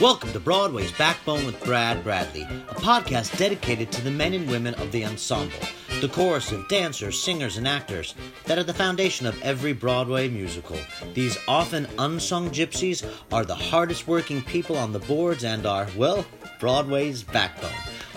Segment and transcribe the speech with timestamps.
[0.00, 4.72] Welcome to Broadway's Backbone with Brad Bradley, a podcast dedicated to the men and women
[4.76, 5.58] of the ensemble,
[6.00, 8.14] the chorus of dancers, singers, and actors
[8.46, 10.78] that are the foundation of every Broadway musical.
[11.12, 16.24] These often unsung gypsies are the hardest working people on the boards and are, well,
[16.60, 17.70] Broadway's backbone.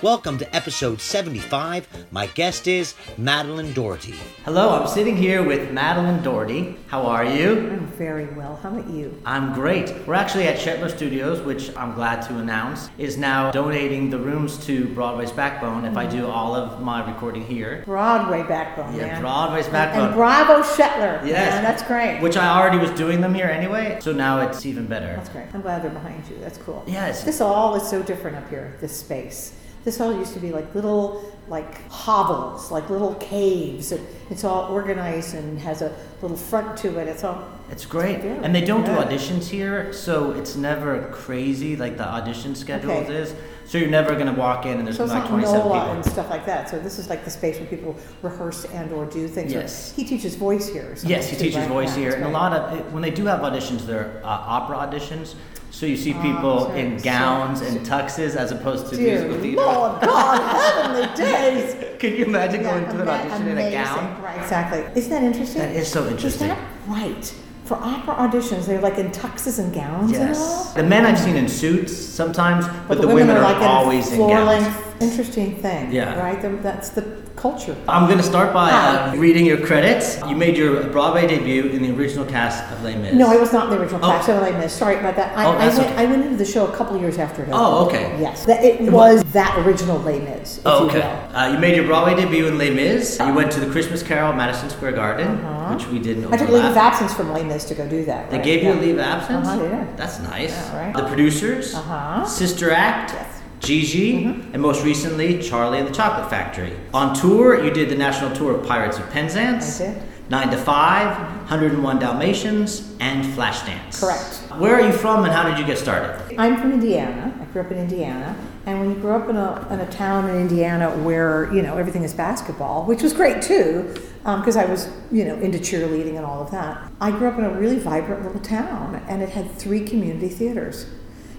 [0.03, 2.07] Welcome to episode 75.
[2.11, 4.15] My guest is Madeline Doherty.
[4.43, 6.75] Hello, I'm sitting here with Madeline Doherty.
[6.87, 7.69] How are you?
[7.71, 8.57] I'm very well.
[8.57, 9.17] How about you?
[9.25, 9.93] I'm great.
[10.05, 14.57] We're actually at Shetler Studios, which I'm glad to announce is now donating the rooms
[14.65, 17.83] to Broadway's Backbone if I do all of my recording here.
[17.85, 19.21] Broadway backbone, Yeah, man.
[19.21, 20.07] Broadway's Backbone.
[20.07, 21.25] and Bravo Shetler.
[21.25, 21.53] Yes.
[21.53, 22.19] Man, that's great.
[22.19, 25.13] Which I already was doing them here anyway, so now it's even better.
[25.15, 25.45] That's great.
[25.53, 26.37] I'm glad they're behind you.
[26.41, 26.83] That's cool.
[26.87, 27.23] Yes.
[27.23, 29.53] This all is so different up here, this space.
[29.83, 33.91] This all used to be like little, like hovels, like little caves.
[33.91, 37.07] It- It's all organized and has a little front to it.
[37.07, 37.43] It's all.
[37.69, 38.23] It's great.
[38.23, 38.39] Yeah.
[38.41, 43.13] And they don't do auditions here, so it's never crazy like the audition schedules Okay.
[43.15, 43.33] is.
[43.67, 45.93] So you're never going to walk in and there's So it's like 27 NOLA people.
[45.95, 46.69] and stuff like that.
[46.69, 49.53] So this is like the space where people rehearse and or do things.
[49.53, 49.93] Yes.
[49.95, 50.83] He teaches voice here.
[50.91, 51.67] or something Yes, he teaches right?
[51.69, 54.27] voice Yeah, here, that's and a lot of when they do have auditions, they're uh,
[54.27, 55.35] opera auditions.
[55.73, 59.41] So you see Oh, people sorry, in gowns and tuxes as opposed to Dear musical
[59.41, 59.61] theater.
[59.63, 60.39] Lord God,
[60.85, 61.75] heavenly days.
[61.99, 63.71] Can you imagine Yeah, going to an audition in a amazing.
[63.71, 64.21] gown?
[64.21, 64.79] Right, exactly.
[64.95, 65.61] Isn't that interesting?
[65.63, 66.51] That is so interesting.
[66.51, 67.33] Is that right?
[67.65, 70.39] For opera auditions, they're like in tuxes and gowns and Yes.
[70.39, 70.73] all?
[70.75, 74.17] The men I've seen in suits sometimes, but, the, women, women, are, like always in
[74.17, 74.47] floor gowns.
[74.63, 75.01] length.
[75.01, 75.91] Interesting thing.
[75.91, 76.19] Yeah.
[76.19, 76.39] Right?
[76.61, 77.01] That's the
[77.43, 77.75] culture.
[77.89, 80.07] I'm going to start by uh, reading your credits.
[80.29, 83.13] You made your Broadway debut in the original cast of Les Mis.
[83.21, 84.11] No, I was not in the original Oh.
[84.11, 84.27] cast.
[84.27, 84.77] So I missed.
[84.77, 85.37] Sorry about that.
[85.37, 85.95] I, Oh, I, went, okay.
[86.03, 87.49] I went into the show a couple years after it.
[87.51, 88.05] Oh, okay.
[88.25, 88.45] Yes.
[88.45, 90.99] That, it was that original Les Mis, if Oh, you okay.
[90.99, 91.35] will.
[91.37, 93.19] Uh, you made your Broadway debut in Les Mis.
[93.19, 95.73] You went to the Christmas Carol at Madison Square Garden, Uh-huh.
[95.75, 98.29] which we didn't I took leave of absence from Les Mis to go do that.
[98.31, 98.45] They right?
[98.45, 99.47] gave you a leave of absence?
[99.47, 99.97] Uh-huh, they did.
[99.97, 100.51] That's nice.
[100.51, 100.93] Yeah, right.
[100.95, 102.25] The producers, Uh-huh.
[102.25, 103.32] Sister Act, Yes.
[103.63, 103.81] Mm-hmm.
[103.81, 106.73] Gigi, and most recently, Charlie and the Chocolate Factory.
[106.93, 110.03] On tour, you did the national tour of Pirates of Penzance, I did.
[110.29, 111.17] 9 to 5,
[111.49, 114.01] 101 Dalmatians, and Flashdance.
[114.01, 114.59] Correct.
[114.59, 116.35] Where are you from and how did you get started?
[116.37, 117.33] I'm from Indiana.
[117.41, 118.35] I grew up in Indiana.
[118.65, 121.77] And when you grow up in a, in a town in Indiana where, you know,
[121.77, 123.93] everything is basketball, which was great too,
[124.23, 126.89] because I was, you know, into cheerleading and all of that.
[127.01, 130.85] I grew up in a really vibrant little town and it had three community theaters.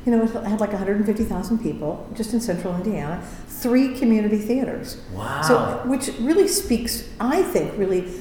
[0.05, 5.01] You know, it had like 150,000 people just in central Indiana, three community theaters.
[5.13, 5.43] Wow.
[5.43, 8.13] So, which really speaks, I think, really,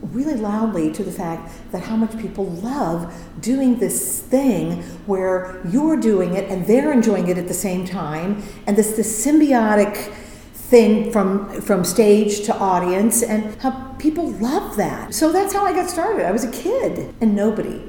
[0.00, 5.96] really loudly to the fact that how much people love doing this thing where you're
[5.96, 10.14] doing it and they're enjoying it at the same time, and this this symbiotic
[10.54, 15.72] thing from from stage to audience and how people love that so that's how i
[15.74, 17.82] got started i was a kid and nobody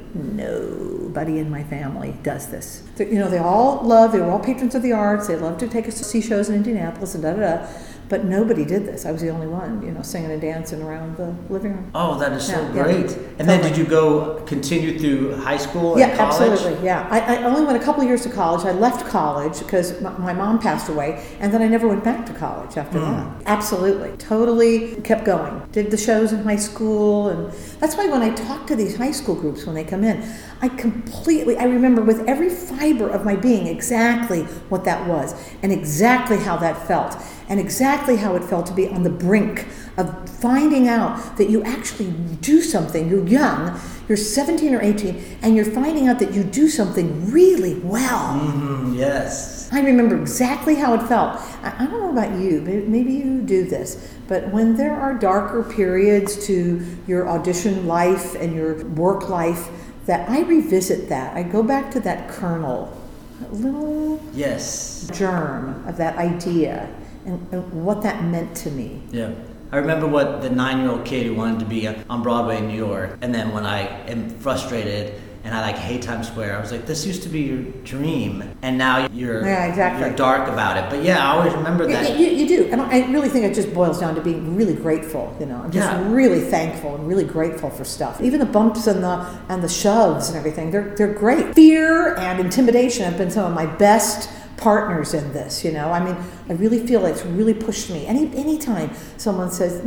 [1.15, 2.83] nobody in my family does this.
[2.99, 5.67] You know they all love they were all patrons of the arts they love to
[5.67, 7.67] take us to see shows in indianapolis and da da da
[8.09, 11.15] but nobody did this i was the only one you know singing and dancing around
[11.17, 12.83] the living room Oh, that is so Yeah, yeah.
[12.83, 13.17] great.
[13.39, 16.51] And then did you go continue through high school yeah, and college?
[16.51, 16.85] absolutely.
[16.85, 18.65] Yeah, I, I only went a couple years to college.
[18.65, 22.25] I left college because my, my mom passed away, and then I never went back
[22.27, 23.11] to college after Hmm.
[23.11, 23.43] that.
[23.45, 25.61] Absolutely, totally kept going.
[25.71, 29.11] Did the shows in high school, and that's why when I talk to these high
[29.11, 30.17] school groups when they come in,
[30.61, 35.33] I completely I remember with every fiber of my being exactly what that was,
[35.63, 37.17] and exactly how that felt,
[37.49, 39.67] and exactly how it felt to be on the brink
[39.97, 42.11] of finding out that you actually
[42.41, 43.09] do something.
[43.09, 47.75] You're young, you're 17 or 18, and you're finding out that you do something really
[47.79, 48.39] well.
[48.39, 49.69] Mhm, yes.
[49.71, 51.39] I remember exactly how it felt.
[51.63, 55.13] I, I don't know about you, but maybe you do this, but when there are
[55.13, 59.69] darker periods to your audition life and your work life,
[60.05, 61.35] that I revisit that.
[61.35, 62.95] I go back to that kernel,
[63.41, 65.09] that little Yes.
[65.11, 66.87] germ of that idea
[67.25, 69.01] and, and what that meant to me.
[69.11, 69.31] Yeah.
[69.71, 72.77] I remember what the nine-year-old kid who wanted to be uh, on Broadway in New
[72.77, 76.71] York, and then when I am frustrated and I like hate Times Square, I was
[76.71, 80.05] like, "This used to be your dream, and now you're Yeah, exactly.
[80.07, 82.17] you're dark about it." But yeah, I always remember You, that.
[82.17, 85.35] you, you do, and I really think it just boils down to being really grateful.
[85.39, 86.11] You know, I'm just Yeah.
[86.11, 88.21] really thankful and really grateful for stuff.
[88.21, 91.53] Even the bumps and the and the shoves and everything, they're they're great.
[91.53, 95.63] Fear and intimidation have been some of my best partners in this.
[95.63, 96.15] You know, I mean,
[96.49, 98.05] I really feel it's really pushed me.
[98.05, 99.81] Any anytime someone says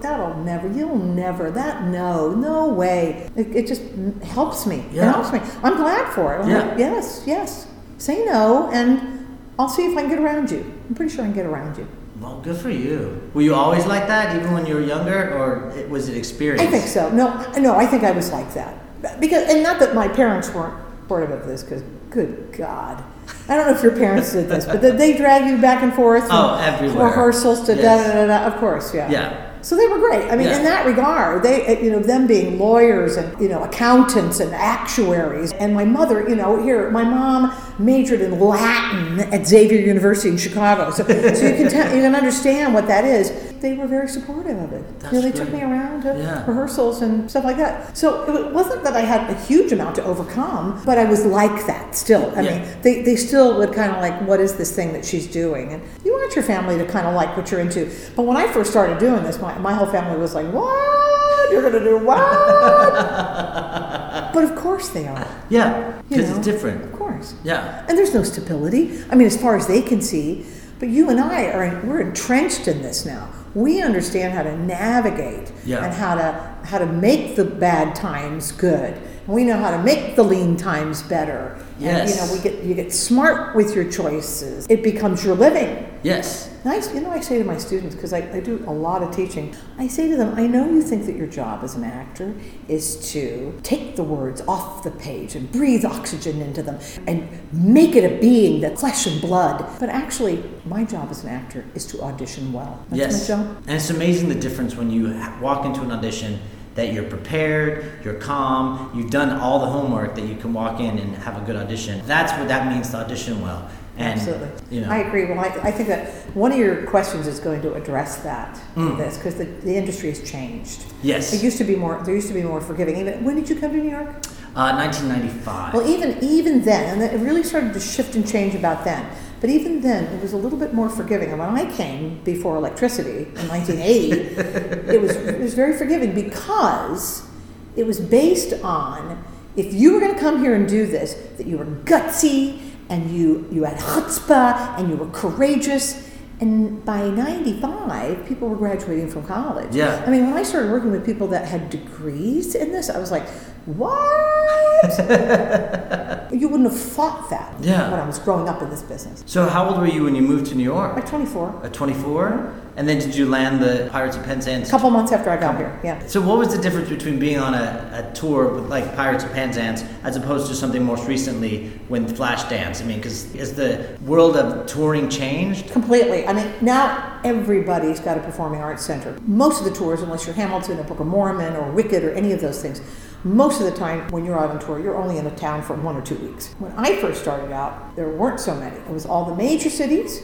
[0.00, 3.82] that'll never, you'll never, that no, no way, it, it just
[4.24, 4.84] helps me.
[4.92, 5.08] Yeah.
[5.08, 5.40] It helps me.
[5.62, 6.42] I'm glad for it.
[6.42, 6.58] I'm Yeah.
[6.64, 7.66] like, yes, yes.
[7.98, 10.60] Say no, and I'll see if I can get around you.
[10.88, 11.86] I'm pretty sure I can get around you.
[12.20, 13.20] Well, good for you.
[13.34, 16.62] Were you always like that, even when you were younger, or it- was it experience?
[16.62, 17.10] I think so.
[17.10, 18.76] No, no, I think I was like that
[19.20, 23.02] because, and not that my parents weren't supportive of this, because Good God.
[23.48, 25.92] I don't know if your parents did this, but did they drag you back and
[25.92, 27.06] forth from Oh, everywhere.
[27.08, 27.82] rehearsals to Yes.
[28.06, 28.54] da da da da?
[28.54, 29.10] Of course, yeah.
[29.10, 29.32] Yeah.
[29.60, 30.30] So they were great.
[30.30, 30.58] I mean, Yeah.
[30.58, 34.54] in that regard, they, uh, you know, them being lawyers and you know accountants and
[34.54, 40.28] actuaries, and my mother, you know, here, my mom majored in Latin at Xavier University
[40.30, 43.30] in Chicago, so, so you can tell, you can understand what that is.
[43.60, 44.84] They were very supportive of it.
[45.04, 46.44] you know, they That's took me around to Yeah.
[46.46, 47.96] rehearsals and stuff like that.
[47.96, 51.66] So it wasn't that I had a huge amount to overcome, but I was like
[51.66, 52.32] that still.
[52.36, 52.58] I Yeah.
[52.58, 55.72] mean, they, they still would kind of like, what is this thing that she's doing?
[55.72, 57.88] And you want your family to kind of like what you're into.
[58.16, 61.52] But when I first started doing this, my, my whole family was like, what?
[61.52, 62.18] You're going to do what?
[64.34, 65.26] but of course they are.
[65.48, 66.84] Yeah, because it's different.
[66.84, 67.34] Of course.
[67.44, 67.84] Yeah.
[67.88, 69.02] And there's no stability.
[69.10, 70.44] I mean, as far as they can see.
[70.78, 73.28] But you and I are we're entrenched in this now.
[73.54, 75.84] We understand how to navigate Yeah.
[75.84, 78.94] and how to how to make the bad times good.
[78.94, 81.58] And we know how to make the lean times better.
[81.80, 84.66] And, you know, we get you get smart with your choices.
[84.68, 85.90] It becomes your living.
[86.02, 86.50] Yes.
[86.66, 89.14] I, you know, I say to my students, because I, I do a lot of
[89.14, 92.34] teaching, I say to them, I know you think that your job as an actor
[92.68, 97.96] is to take the words off the page and breathe oxygen into them and make
[97.96, 99.66] it a being that's flesh and blood.
[99.78, 102.84] But actually, my job as an actor is to audition well.
[102.88, 103.28] That's yes.
[103.28, 103.56] my job.
[103.66, 105.08] And it's amazing the difference when you
[105.42, 106.40] walk into an audition
[106.74, 110.98] that you're prepared, you're calm, you've done all the homework that you can walk in
[110.98, 112.02] and have a good audition.
[112.06, 113.68] That's what that means to audition well.
[113.96, 114.48] And, Absolutely.
[114.76, 115.26] You know, I agree.
[115.26, 118.98] Well, I, I think that one of your questions is going to address that, Mm.
[118.98, 120.84] this, because the, the industry has changed.
[121.02, 121.32] yes.
[121.32, 122.96] It used to be more, there used to be more forgiving.
[122.96, 124.08] Even, when did you come to New York?
[124.56, 125.74] Uh, 1995.
[125.74, 129.04] Well, even even then, and it really started to shift and change about then.
[129.44, 131.28] But even then, it was a little bit more forgiving.
[131.28, 137.28] And when I came before electricity in 1980, it was it was very forgiving because
[137.76, 139.22] it was based on
[139.54, 142.58] if you were going to come here and do this, that you were gutsy
[142.88, 146.10] and you you had chutzpah and you were courageous.
[146.40, 149.74] And by 95, people were graduating from college.
[149.74, 150.02] Yeah.
[150.06, 153.10] I mean, when I started working with people that had degrees in this, I was
[153.10, 153.28] like,
[153.66, 154.98] what?
[156.34, 157.90] you wouldn't have thought that Yeah.
[157.90, 159.22] when I was growing up in this business.
[159.26, 160.96] so how old were you when you moved to New York?
[160.96, 161.60] At 24.
[161.64, 162.52] At 24?
[162.76, 164.66] And then did you land the Pirates of Penzance?
[164.66, 166.04] A couple months after I got here, yeah.
[166.08, 169.32] So what was the difference between being on a, a tour with like Pirates of
[169.32, 172.82] Penzance as opposed to something most recently when Flashdance?
[172.82, 175.70] I mean, because has the world of touring changed?
[175.70, 176.26] Completely.
[176.26, 179.16] I mean, now everybody's got a performing arts center.
[179.24, 182.32] Most of the tours, unless you're Hamilton or Book of Mormon or Wicked or any
[182.32, 182.80] of those things,
[183.24, 185.74] most of the time when you're out on tour, you're only in a town for
[185.74, 186.54] one or two weeks.
[186.58, 188.76] When I first started out, there weren't so many.
[188.76, 190.22] It was all the major cities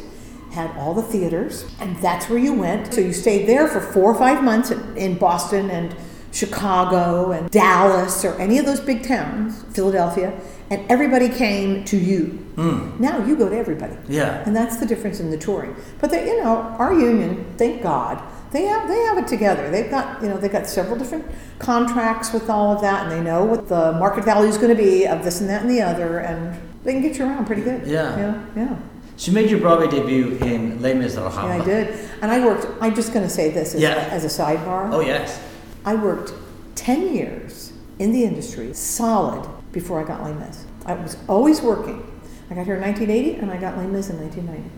[0.53, 2.93] had all the theaters, and that's where you went.
[2.93, 5.95] So you stayed there for four or five months in- Boston and
[6.33, 10.39] Chicago and Dallas or any of those big towns, Philadelphia,
[10.71, 12.27] and everybody came to you.
[12.57, 13.01] Hmm.
[13.01, 13.97] Now you go to everybody.
[14.09, 14.43] Yeah.
[14.47, 15.75] And that's the difference in the touring.
[16.01, 19.71] But they, you know, our union, thank God, they have they have it together.
[19.71, 21.25] They've got you know they've got several different
[21.59, 24.83] contracts with all of that, and they know what the market value is going to
[24.83, 27.63] be of this and that and the other, and they can get you around pretty
[27.63, 27.87] good.
[27.87, 28.17] Yeah.
[28.19, 28.45] Yeah.
[28.57, 28.77] Yeah.
[29.17, 31.35] So you made your Broadway debut in Les Miserables.
[31.37, 32.09] Yeah, I did.
[32.23, 32.67] And I worked.
[32.81, 33.97] I'm just going to say this as, Yeah.
[33.97, 34.91] a, as a sidebar.
[34.93, 35.39] Oh yes.
[35.85, 36.33] I worked
[36.77, 40.65] 10 years in the industry, solid, before I got Les Mis.
[40.87, 42.07] I was always working.
[42.51, 44.71] I got here in 1980, and I got Les Mis in 1990.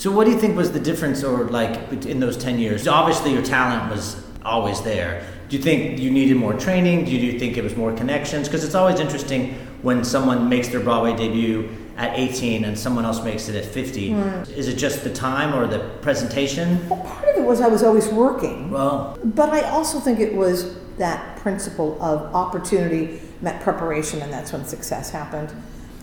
[0.00, 2.88] So what do you think was the difference, or like in those ten years?
[2.88, 5.26] Obviously, your talent was always there.
[5.50, 7.04] Do you think you needed more training?
[7.04, 8.48] Do you think it was more connections?
[8.48, 13.22] Because it's always interesting when someone makes their Broadway debut at 18 and someone else
[13.22, 14.12] makes it at 50.
[14.12, 14.50] Mm.
[14.56, 16.88] Is it just the time or the presentation?
[16.88, 18.70] Well, part of it was I was always working.
[18.70, 24.50] Well, But I also think it was that principle of opportunity met preparation, and that's
[24.50, 25.52] when success happened.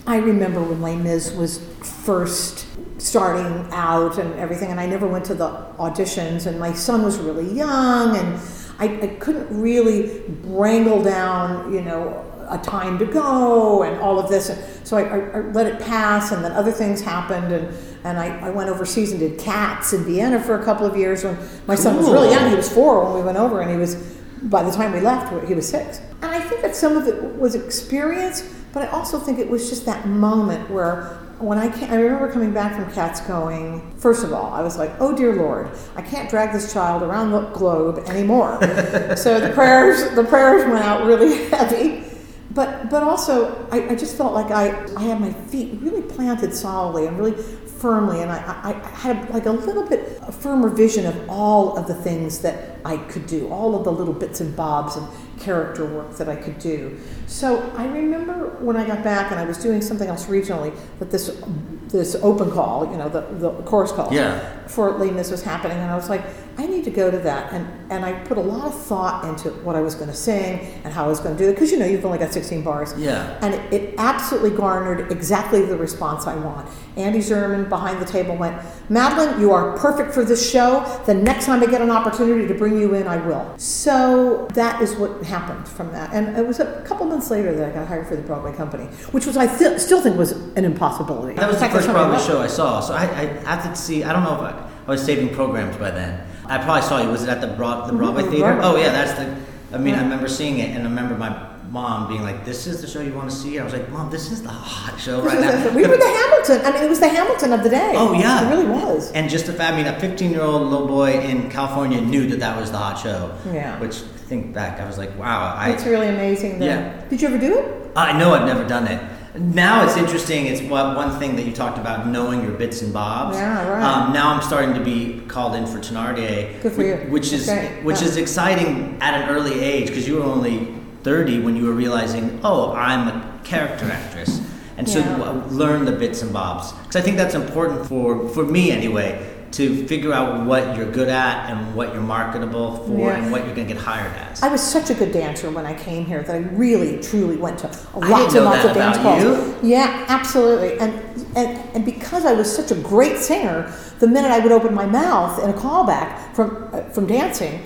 [0.06, 2.67] I remember when Les Mis was first
[2.98, 7.18] starting out and everything, and I never went to the auditions, and my son was
[7.20, 8.40] really young, and
[8.80, 14.30] I, I couldn't really wrangle down, you know, a time to go and all of
[14.30, 14.52] this.
[14.84, 18.48] So I, I, I let it pass, and then other things happened, and, and I,
[18.48, 21.38] I went overseas and did Cats in Vienna for a couple of years when
[21.68, 22.50] my son was really young.
[22.50, 23.96] He was four when we went over, and he was,
[24.44, 26.00] by the time we left, he was six.
[26.22, 29.70] And I think that some of it was experience, but I also think it was
[29.70, 34.24] just that moment where when I came, I remember coming back from Cats going, first
[34.24, 37.42] of all, I was like, oh dear Lord, I can't drag this child around the
[37.50, 38.60] globe anymore.
[39.16, 42.04] so the prayers, the prayers went out really heavy.
[42.52, 46.56] But, but also, I, I just felt like I, I had my feet really planted
[46.56, 47.40] solidly and really
[47.78, 51.78] firmly, and I, I, I had like a little bit a firmer vision of all
[51.78, 55.08] of the things that I could do, all of the little bits and bobs, and
[55.40, 57.00] character work that I could do.
[57.28, 61.12] So I remember when I got back and I was doing something else regionally that
[61.12, 61.42] this
[61.90, 64.68] this open call, you know, the, the chorus call Yeah.
[64.68, 66.22] for Mis was happening, and I was like,
[66.58, 69.52] I need to go to that, and and I put a lot of thought into
[69.64, 71.72] what I was going to sing and how I was going to do it because
[71.72, 72.94] you know you've only got 16 bars.
[72.98, 73.38] Yeah.
[73.42, 76.68] And it, it absolutely garnered exactly the response I want.
[76.98, 80.84] Andy Zerman behind the table went, Madeline, you are perfect for this show.
[81.06, 83.58] The next time I get an opportunity to bring you in, I will.
[83.58, 86.12] So that is what happened from that.
[86.14, 88.86] And it was a couple months later that I got hired for the Broadway company,
[89.12, 91.36] which was, I th- still think was an impossibility.
[91.36, 92.80] That was the first that's how I Broadway show I saw.
[92.80, 94.04] So I, I have to see.
[94.04, 96.26] I don't know if I, I was saving programs by then.
[96.48, 97.10] I probably saw you.
[97.10, 98.54] Was it at the Broad, the Broadway Mhm, Theater?
[98.56, 98.82] Broadway.
[98.82, 99.76] Oh yeah, that's the.
[99.76, 102.80] I mean, I remember seeing it, and I remember my mom being like, "This is
[102.82, 105.22] the show you want to see." I was like, "Mom, this is the hot show
[105.22, 106.66] right now." we were the Hamilton.
[106.66, 107.92] I mean, it was the Hamilton of the day.
[107.98, 109.12] Oh yeah, It really was.
[109.12, 112.28] And just the fact, I mean, a 15 year old little boy in California knew
[112.30, 113.36] that that was the hot show.
[113.52, 113.78] Yeah.
[113.82, 115.56] Which think back, I was like, wow.
[115.58, 116.60] I It's really amazing.
[116.60, 117.02] That, Yeah.
[117.10, 117.92] Did you ever do it?
[117.96, 119.02] I know I've never done it.
[119.40, 120.48] Now it's interesting.
[120.48, 123.38] It's what one thing that you talked about, knowing your bits and bobs.
[123.38, 123.84] Yeah, right.
[123.84, 127.12] Um, now I'm starting to be called in for Thenardier, Good for whi- you.
[127.12, 127.84] which is great.
[127.84, 128.08] which Yeah.
[128.08, 132.40] is exciting at an early age because you were only 30 when you were realizing,
[132.44, 134.42] oh, I'm a character actress,
[134.78, 135.34] and so Yeah.
[135.52, 136.72] learn the bits and bobs.
[136.74, 139.20] Because I think that's important for for me anyway
[139.52, 143.18] to figure out what you're good at and what you're marketable for Yeah.
[143.18, 144.44] and what you're going to get hired as.
[144.44, 147.60] I was such a good dancer when I came here that I really, truly went
[147.60, 149.56] to lots and lots of dance you.
[149.70, 150.78] Yeah, absolutely.
[150.80, 150.94] And,
[151.36, 154.86] and and because I was such a great singer, the minute I would open my
[154.86, 157.62] mouth in a callback from uh, from dancing,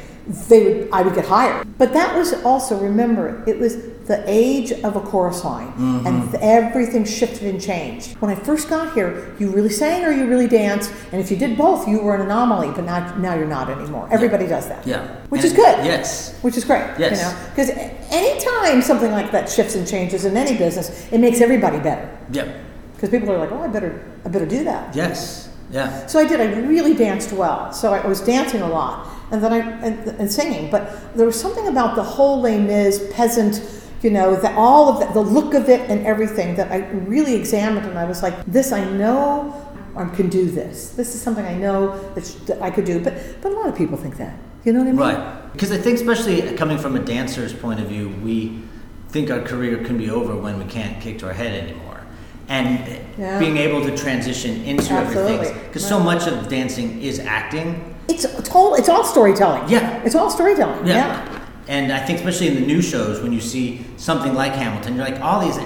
[0.50, 1.68] they would I would get hired.
[1.78, 3.78] But that was also remember it was
[4.12, 6.08] the age of a chorus line, Mm-hmm.
[6.08, 8.14] and everything shifted and changed.
[8.22, 11.38] When I first got here, you really sang or you really danced, and if you
[11.38, 12.72] did both, you were an anomaly.
[12.76, 14.08] But now now you're not anymore.
[14.12, 14.86] Everybody does that.
[14.86, 16.34] yeah, which And- is good Yes.
[16.42, 16.84] which is great.
[16.98, 17.12] Yes.
[17.18, 17.70] You know, because
[18.12, 22.08] anytime something like that shifts and changes in any business, it makes everybody better.
[22.32, 22.48] Yeah.
[22.96, 24.96] Because people are like, oh, I better, I better do that.
[24.96, 25.50] Yes.
[25.72, 26.06] Yeah.
[26.08, 26.40] So I did.
[26.42, 27.72] I really danced well.
[27.74, 30.70] So I was dancing a lot, and then I and, and singing.
[30.70, 33.62] But there was something about the whole Les Mis peasant.
[34.04, 37.36] You know, the, all of the, the look of it and everything that I really
[37.36, 39.54] examined, and I was like, "This, I know,
[39.96, 40.90] I can do this.
[40.92, 43.68] This is something I know that, sh- that I could do." But, but a lot
[43.70, 44.34] of people think that.
[44.64, 45.00] You know what I mean?
[45.02, 45.54] Right.
[45.54, 48.62] Because I think, especially coming from a dancer's point of view, we
[49.10, 52.02] think our career can be over when we can't kick to our head anymore.
[52.48, 53.38] And Yeah.
[53.40, 55.34] being able to transition into Absolutely.
[55.34, 55.58] everything.
[55.68, 57.96] Because so much of dancing is acting.
[58.12, 58.76] It's total.
[58.76, 59.70] It's all storytelling.
[59.70, 60.02] Yeah.
[60.04, 60.86] It's all storytelling.
[60.86, 61.28] Yeah.
[61.68, 65.06] And I think, especially in the new shows, when you see something like Hamilton, you're
[65.06, 65.58] like, all these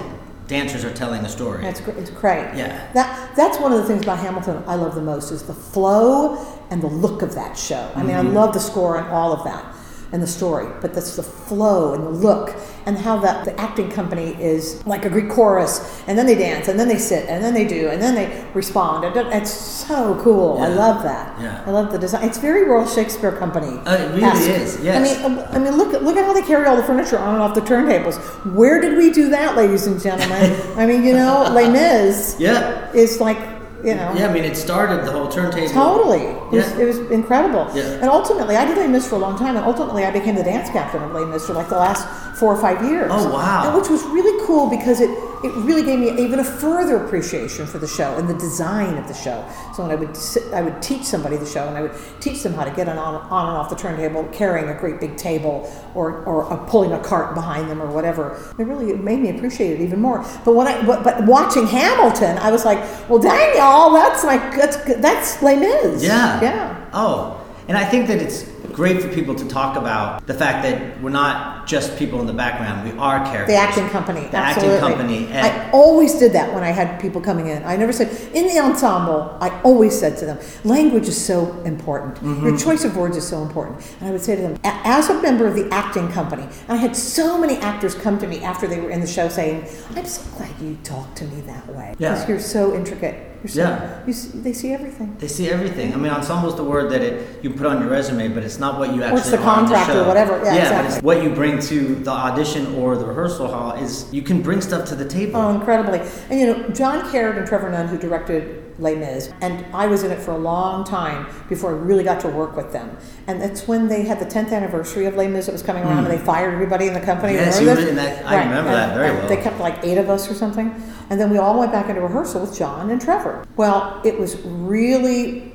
[0.46, 1.62] dancers are telling a story.
[1.62, 1.96] That's great.
[1.96, 2.46] It's great.
[2.54, 2.92] Yeah.
[2.92, 6.38] That that's one of the things about Hamilton I love the most is the flow
[6.70, 7.90] and the look of that show.
[7.96, 8.34] I mean, I Mm-hmm.
[8.34, 9.64] love the score and all of that
[10.12, 12.54] and the story, but that's the flow and the look
[12.86, 16.68] and how that the acting company is like a Greek chorus, and then they dance,
[16.68, 19.04] and then they sit, and then they do, and then they respond.
[19.34, 20.58] It's so cool.
[20.58, 21.40] I love that.
[21.40, 21.64] Yeah.
[21.66, 22.24] I love the design.
[22.24, 23.78] It's very Royal Shakespeare Company.
[23.84, 24.96] Uh, it really is, yes.
[24.96, 27.34] I mean, I mean, look at look at how they carry all the furniture on
[27.34, 28.16] and off the turntables.
[28.54, 30.54] Where did we do that, ladies and gentlemen?
[30.78, 32.92] I mean, you know, Les Mis yeah.
[32.92, 33.38] is like,
[33.82, 35.68] you know, Yeah, I mean, it started the whole turntable.
[35.70, 36.26] totally.
[36.52, 36.78] It was, Yeah.
[36.80, 37.66] it was incredible.
[37.74, 37.82] Yeah.
[38.00, 40.42] And ultimately, I did Les Mis for a long time, and ultimately, I became the
[40.44, 42.06] dance captain of Les Mis for like the last
[42.38, 43.10] four or five years.
[43.12, 43.64] Oh, wow.
[43.66, 45.10] And which was really cool because it
[45.44, 49.06] it really gave me even a further appreciation for the show and the design of
[49.06, 49.44] the show.
[49.74, 52.42] So when I would sit, I would teach somebody the show, and I would teach
[52.42, 55.16] them how to get on on, on and off the turntable, carrying a great big
[55.16, 58.36] table or or uh, pulling a cart behind them or whatever.
[58.58, 60.24] It really made me appreciate it even more.
[60.44, 64.54] But when I but, but watching Hamilton, I was like, well, dang y'all, that's like
[64.56, 66.02] that's that's Les Mis.
[66.02, 66.35] Yeah.
[66.42, 66.90] Yeah.
[66.92, 71.00] Oh, and I think that it's great for people to talk about the fact that
[71.02, 72.88] we're not just people in the background.
[72.88, 73.48] We are characters.
[73.48, 74.20] The acting company.
[74.28, 74.76] The absolutely.
[74.76, 75.26] acting company.
[75.28, 77.64] And I always did that when I had people coming in.
[77.64, 82.16] I never said, in the ensemble, I always said to them, language is so important.
[82.16, 82.46] Mm-hmm.
[82.46, 83.84] Your choice of words is so important.
[84.00, 86.94] And I would say to them, as a member of the acting company, I had
[86.94, 89.66] so many actors come to me after they were in the show saying,
[89.96, 91.96] I'm so glad you talked to me that way.
[91.98, 92.12] Yeah.
[92.12, 93.32] Because you're so intricate.
[93.44, 94.00] You're Yeah.
[94.06, 95.16] you see, they see everything.
[95.18, 95.94] they see everything.
[95.94, 98.58] I mean, ensemble is the word that it you put on your resume, but it's
[98.58, 100.34] not what you actually it's the contract or whatever.
[100.38, 100.94] Yeah, but exactly.
[100.94, 104.60] it's what you bring to the audition or the rehearsal hall is you can bring
[104.60, 105.40] stuff to the table.
[105.40, 106.00] Oh, incredibly.
[106.30, 110.02] And you know, John Caird and Trevor Nunn, who directed Les Mis, and I was
[110.02, 112.96] in it for a long time before I really got to work with them.
[113.26, 116.04] And that's when they had the 10th anniversary of Les Mis that was coming around,
[116.04, 116.10] hmm.
[116.10, 117.34] and they fired everybody in the company.
[117.34, 119.28] Yes, you were in that- I remember that very well.
[119.28, 120.74] They kept like eight of us or something.
[121.10, 123.46] And then we all went back into rehearsal with John and Trevor.
[123.56, 125.52] Well, it was really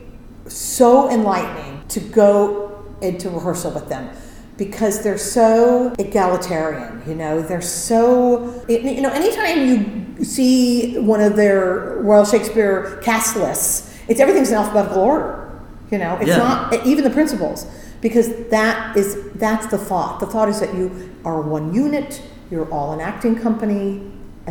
[0.47, 4.09] so enlightening to go into rehearsal with them
[4.57, 7.01] because they're so egalitarian.
[7.07, 9.09] You know, they're so you know.
[9.09, 15.51] Anytime you see one of their Royal Shakespeare cast lists, it's everything's in alphabetical order.
[15.89, 16.37] You know, it's Yeah.
[16.37, 17.65] not even the principals
[18.01, 20.19] because that is that's the thought.
[20.19, 22.21] The thought is that you are one unit.
[22.49, 24.01] You're all an acting company,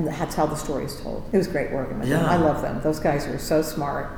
[0.01, 1.23] and that's how the story is told.
[1.33, 2.25] It was great working with them.
[2.25, 2.81] I love them.
[2.81, 4.11] Those guys are so smart.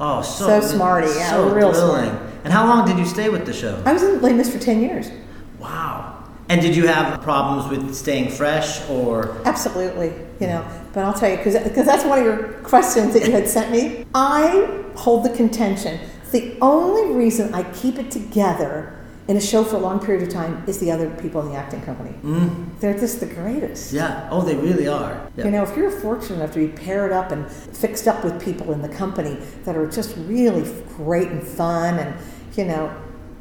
[0.00, 2.10] Oh, so, So smarty, yeah, so real thrilling.
[2.10, 2.22] smart.
[2.44, 3.82] And how long did you stay with the show?
[3.84, 5.10] I was in Les Mis for ten years.
[5.58, 6.24] Wow.
[6.48, 9.36] And did you have problems with staying fresh or?
[9.44, 10.66] Absolutely, you know.
[10.94, 11.54] But I'll tell you, because
[11.84, 14.06] that's one of your questions that you had sent me.
[14.14, 18.97] I hold the contention the only reason I keep it together
[19.28, 21.54] in a show for a long period of time is the other people in the
[21.54, 22.14] acting company.
[22.22, 23.92] Mm, They're just the greatest.
[23.92, 24.26] yeah.
[24.32, 25.30] Oh, they really are.
[25.36, 25.44] Yeah.
[25.44, 28.72] You know, if you're fortunate enough to be paired up and fixed up with people
[28.72, 30.62] in the company that are just really
[30.96, 32.14] great and fun, and
[32.56, 32.90] you know,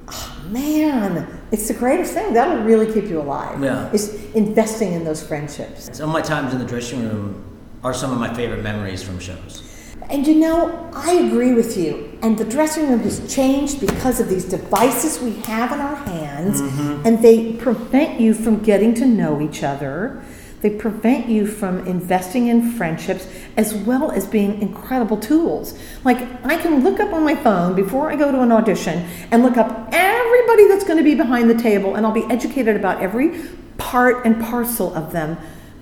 [0.10, 2.34] oh, man, it's the greatest thing.
[2.34, 3.63] That'll really keep you alive.
[3.63, 3.89] Yeah.
[3.94, 5.89] Is investing in those friendships.
[5.94, 7.44] Some of my times in the dressing room
[7.86, 9.63] are some of my favorite memories from shows.
[10.10, 12.18] And you know, I agree with you.
[12.22, 16.62] And the dressing room has changed because of these devices we have in our hands,
[16.62, 17.06] mm-hmm.
[17.06, 20.24] and they prevent you from getting to know each other.
[20.62, 25.78] They prevent you from investing in friendships as well as being incredible tools.
[26.04, 29.44] Like, I can look up on my phone before I go to an audition and
[29.44, 33.02] look up everybody that's going to be behind the table, and I'll be educated about
[33.02, 33.40] every
[33.78, 35.38] part and parcel of them.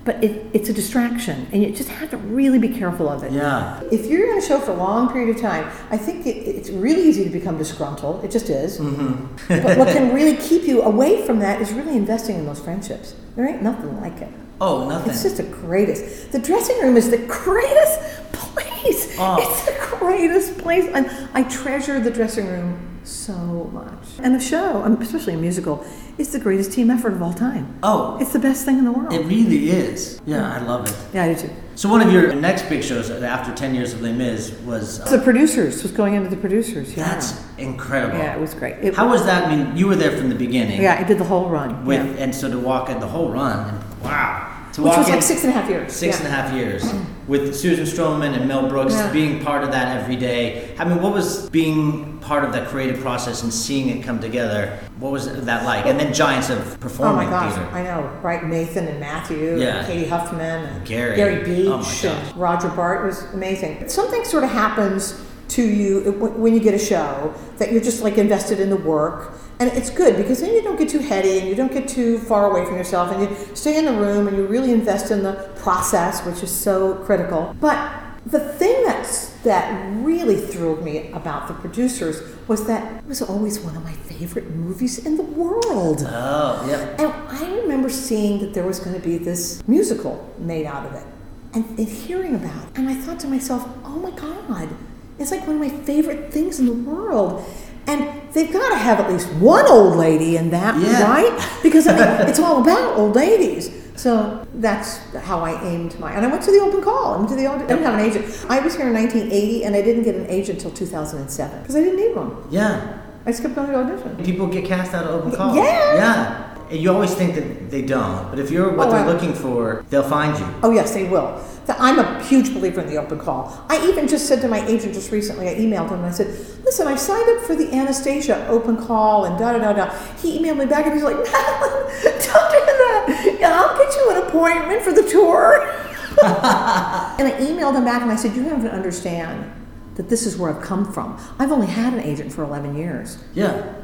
[0.06, 3.32] But it, it's a distraction, and you just have to really be careful of it.
[3.32, 3.82] Yeah.
[3.90, 6.70] If you're in a show for a long period of time, I think it, it's
[6.70, 8.24] really easy to become disgruntled.
[8.24, 8.78] It just is.
[8.78, 9.48] Mm-hmm.
[9.62, 13.16] but what can really keep you away from that is really investing in those friendships.
[13.34, 14.32] There ain't nothing like it.
[14.60, 15.10] Oh, nothing.
[15.10, 16.30] It's just the greatest.
[16.30, 18.00] The dressing room is the greatest
[18.32, 19.16] place.
[19.18, 19.38] Oh.
[19.40, 20.86] It's the greatest place.
[20.94, 23.34] And I treasure the dressing room so
[23.72, 23.92] much.
[24.18, 25.84] And a show, um, especially a musical,
[26.18, 27.78] is the greatest team effort of all time.
[27.82, 29.12] oh, It's the best thing in the world.
[29.12, 30.20] it really is.
[30.26, 30.96] Yeah, I love it.
[31.14, 31.50] yeah, I do too.
[31.76, 34.98] So one of your next big shows after 10 years of Les Mis was.
[35.10, 36.96] The producers was going into the producers.
[36.96, 37.06] Yeah.
[37.08, 38.18] That's incredible.
[38.18, 38.76] yeah, it was great.
[38.82, 39.44] It, How was that?
[39.46, 40.80] I mean, you were there from the beginning.
[40.80, 41.84] Yeah, I did the whole run.
[41.84, 42.24] With yeah.
[42.24, 45.14] and so to walk in the whole run, and wow, to Which walk was in
[45.14, 45.92] like six and a half years.
[45.92, 46.26] six yeah.
[46.26, 46.84] and a half years
[47.26, 49.10] with Susan Stroman and Mel Brooks Yeah.
[49.10, 50.74] being part of that every day.
[50.78, 54.78] I mean, what was being part of that creative process and seeing it come together?
[54.98, 55.86] What was that like?
[55.86, 57.70] And then giants of Oh my gosh, theater.
[57.72, 58.44] I know, right?
[58.44, 59.78] Nathan and Matthew, Yeah.
[59.78, 61.16] and Cady Huffman, and Gary.
[61.16, 62.04] Gary oh Beach, Oh gosh.
[62.04, 63.88] and Roger Bart It was amazing.
[63.88, 65.14] Something sort of happens
[65.48, 69.32] to you when you get a show that you're just like invested in the work.
[69.58, 72.18] And it's good because then you don't get too heady and you don't get too
[72.18, 75.22] far away from yourself and you stay in the room and you really invest in
[75.22, 77.56] the process, which is so critical.
[77.58, 83.22] But the thing that's, that really thrilled me about the producers was that it was
[83.22, 86.04] always one of my favorite movies in the world.
[86.06, 87.00] Oh, yep.
[87.00, 90.94] And I remember seeing that there was going to be this musical made out of
[90.94, 91.06] it
[91.54, 92.68] and, and hearing about it.
[92.74, 94.68] And I thought to myself, oh my God,
[95.18, 97.44] it's like one of my favorite things in the world.
[97.88, 101.02] And they've got to have at least one old lady in that, Yeah.
[101.04, 101.48] right?
[101.62, 103.70] Because I mean, it's all about old ladies.
[103.94, 106.12] So that's how I aimed my.
[106.12, 107.14] And I went to the open call.
[107.14, 107.46] I went to the.
[107.46, 108.24] audi- I didn't have an agent.
[108.50, 111.80] I was here in 1980, and I didn't get an agent until 2007 because I
[111.80, 112.36] didn't need one.
[112.50, 112.98] Yeah.
[113.24, 114.22] I just kept going to audition.
[114.24, 115.56] People get cast out of open calls.
[115.56, 115.94] Yeah.
[115.94, 116.45] Yeah.
[116.70, 119.32] And You always think that they don't, but if you're what Oh, they're I- looking
[119.34, 120.46] for, they'll find you.
[120.62, 121.40] Oh, yes, they will.
[121.68, 123.64] I'm a huge believer in the open call.
[123.68, 126.28] I even just said to my agent just recently, I emailed him and I said,
[126.64, 129.90] listen, I signed up for the Anastasia open call and da da da da.
[130.22, 133.38] He emailed me back and he's like, Madeline, don't do that.
[133.42, 135.62] I'll get you an appointment for the tour.
[136.22, 139.50] and I emailed him back and I said, you have to understand
[139.96, 141.18] that this is where I've come from.
[141.38, 143.18] I've only had an agent for 11 years.
[143.34, 143.74] Yeah.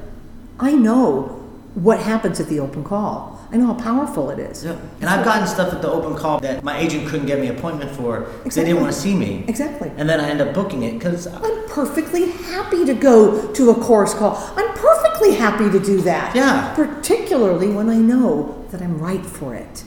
[0.60, 1.41] I know
[1.74, 3.40] what happens at the open call.
[3.50, 4.64] I know how powerful it is.
[4.64, 4.76] Yeah.
[5.00, 7.56] And I've gotten stuff at the open call that my agent couldn't get me an
[7.56, 9.44] appointment for because they didn't want to see me.
[9.48, 9.90] Exactly.
[9.96, 13.74] And then I end up booking it because I'm perfectly happy to go to a
[13.74, 14.36] chorus call.
[14.56, 16.34] I'm perfectly happy to do that.
[16.36, 16.74] Yeah.
[16.74, 19.84] Particularly when I know that I'm right for it.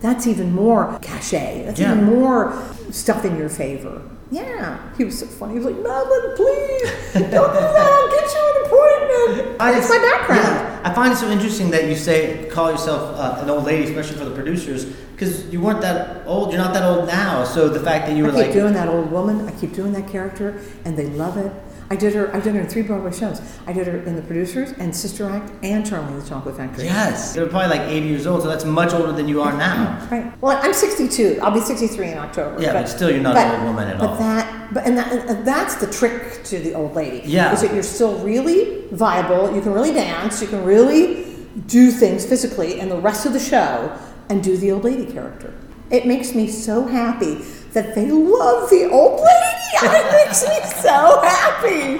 [0.00, 1.64] That's even more cachet.
[1.66, 1.92] That's Yeah.
[1.92, 2.52] even more
[2.90, 4.02] stuff in your favor.
[4.30, 4.78] Yeah.
[4.96, 5.52] He was so funny.
[5.54, 7.76] He was like, Madeline, please, don't do that.
[7.76, 8.91] I'll get you an appointment.
[9.28, 10.42] That's my background.
[10.44, 10.80] Yeah.
[10.84, 14.16] I find it so interesting that you say call yourself uh, an old lady, especially
[14.18, 16.50] for the producers, because you weren't that old.
[16.52, 17.44] You're not that old now.
[17.44, 19.48] So the fact that you were like I keep like, doing that old woman.
[19.48, 21.52] I keep doing that character, and they love it.
[21.90, 22.34] I did her.
[22.34, 23.40] I did her in three Broadway shows.
[23.66, 26.84] I did her in The Producers and Sister Act and Charlie and the Chocolate Factory.
[26.84, 30.08] yes, you're probably like 80 years old, so that's much older than you are now.
[30.10, 30.32] Right.
[30.42, 31.38] Well, I'm 62.
[31.42, 32.60] I'll be 63 in October.
[32.62, 34.16] Yeah, but still, you're not but- an old woman at but all.
[34.16, 37.22] that, but and, that, and that's the trick to the old lady.
[37.28, 37.52] Yeah.
[37.52, 39.54] Is that you're still really viable.
[39.54, 40.40] You can really dance.
[40.40, 43.96] You can really do things physically and the rest of the show
[44.28, 45.52] and do the old lady character.
[45.90, 47.34] It makes me so happy
[47.72, 49.48] that they love the old lady.
[49.84, 51.98] It makes me so happy.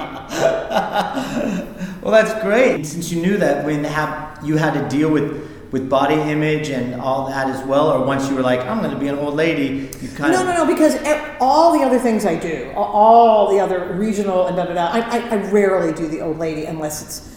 [2.02, 2.84] Well, that's great.
[2.84, 7.00] Since you knew that when have you had to deal with with body image and
[7.00, 9.34] all that as well, or once you were like, I'm going to be an old
[9.34, 10.96] lady, you kind No, of no, no, no, because
[11.40, 15.00] all the other things I do, all the other regional and da da da, I,
[15.00, 17.31] I, I rarely do the old lady unless it's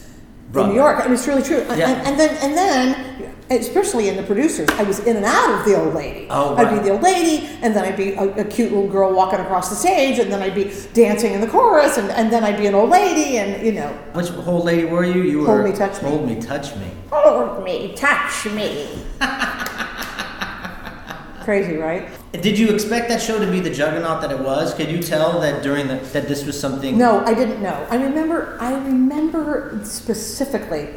[0.53, 0.99] in New York.
[0.99, 1.61] I mean, it's really true.
[1.69, 1.89] And- Yeah.
[1.89, 5.65] And, and then, and then, especially in the producers, I was in and out of
[5.65, 6.27] the old lady.
[6.31, 6.65] Oh, right.
[6.65, 9.39] I'd be the old lady, and then I'd be a, a cute little girl walking
[9.39, 12.57] across the stage, and then I'd be dancing in the chorus, and, and then I'd
[12.57, 15.21] be an old lady, and you know, Which old lady were you?
[15.23, 16.09] You Hold were Me, Touch Me.
[16.09, 16.87] Hold me, touch me.
[17.11, 18.87] hold me, touch me.
[21.43, 22.07] Crazy, right?
[22.41, 24.73] Did you expect that show to be the juggernaut that it was?
[24.73, 26.97] Could you tell that during the that this was something?
[26.97, 27.85] No, I didn't know.
[27.89, 28.57] I remember.
[28.59, 30.89] I remember specifically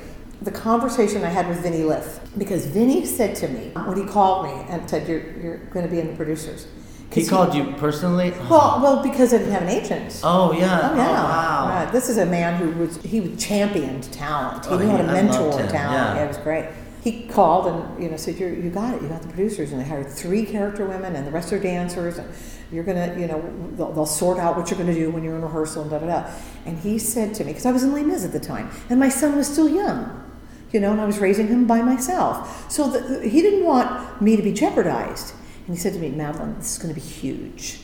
[0.43, 4.47] the conversation I had with Vinny Liff because Vinny said to me when he called
[4.47, 6.67] me and said, "You're you're going to be in the producers."
[7.11, 8.33] He called you personally.
[8.51, 10.21] Well, well, because I didn't have an agent.
[10.23, 10.81] Oh yeah.
[10.83, 11.25] Oh, oh yeah!
[11.25, 11.69] wow.
[11.85, 11.93] Right.
[11.93, 14.67] This is a man who was he championed talent.
[14.67, 15.73] He Oh, knew how to mentor talent.
[15.73, 16.15] yeah.
[16.17, 16.25] Yeah.
[16.25, 16.67] it was great.
[17.09, 19.03] He called and you know said, "You you got it.
[19.03, 22.19] You got the producers." And they hired three character women, and the rest are dancers.
[22.19, 22.29] And
[22.73, 23.41] you're gonna you know
[23.77, 26.07] they'll, they'll sort out what you're gonna do when you're in rehearsal and da da
[26.07, 26.31] da.
[26.67, 29.01] And he said to me because I was in Les Mis at the time, and
[29.01, 30.25] my son was still young.
[30.71, 32.71] You know, and I was raising him by myself.
[32.71, 35.33] So the, he didn't want me to be jeopardized.
[35.67, 37.81] And he said to me, Madeline, this is going to be huge.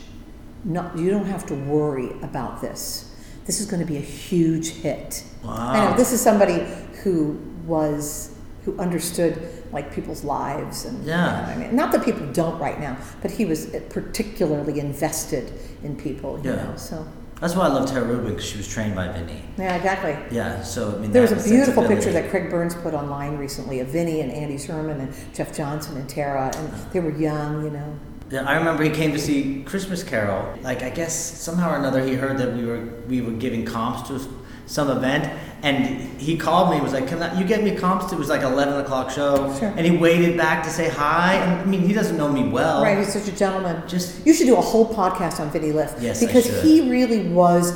[0.63, 3.15] No, you don't have to worry about this.
[3.47, 5.23] This is going to be a huge hit.
[5.43, 5.89] I Wow.
[5.91, 6.63] know this is somebody
[7.03, 8.34] who was
[8.65, 9.37] who understood
[9.71, 11.53] like people's lives and Yeah.
[11.53, 16.39] I mean, not that people don't right now, but he was particularly invested in people.
[16.43, 16.55] You Yeah.
[16.57, 17.05] know, so
[17.41, 19.41] That's why I loved Tara Rubin because she was trained by Vinny.
[19.57, 20.15] yeah, exactly.
[20.31, 20.63] Yeah.
[20.63, 23.87] So I mean, There was a beautiful picture that Craig Burns put online recently of
[23.89, 27.89] Vinny and Andy Zerman and Jeff Johnson and Tara, and they were young, you know.
[28.31, 30.43] Yeah, I remember he came to see Christmas Carol.
[30.63, 34.07] Like I guess somehow or another he heard that we were we were giving comps
[34.07, 34.19] to
[34.65, 35.31] some event,
[35.63, 38.29] and he called me and was like, "Can I, you get me comps?" It was
[38.29, 39.69] like eleven o'clock show, Sure.
[39.75, 41.35] and he waited back to say hi.
[41.35, 42.83] And I mean, he doesn't know me well.
[42.83, 43.81] Right, he's such a gentleman.
[43.87, 47.73] Just- you should do a whole podcast on Vinny Liff Yes, because he really was.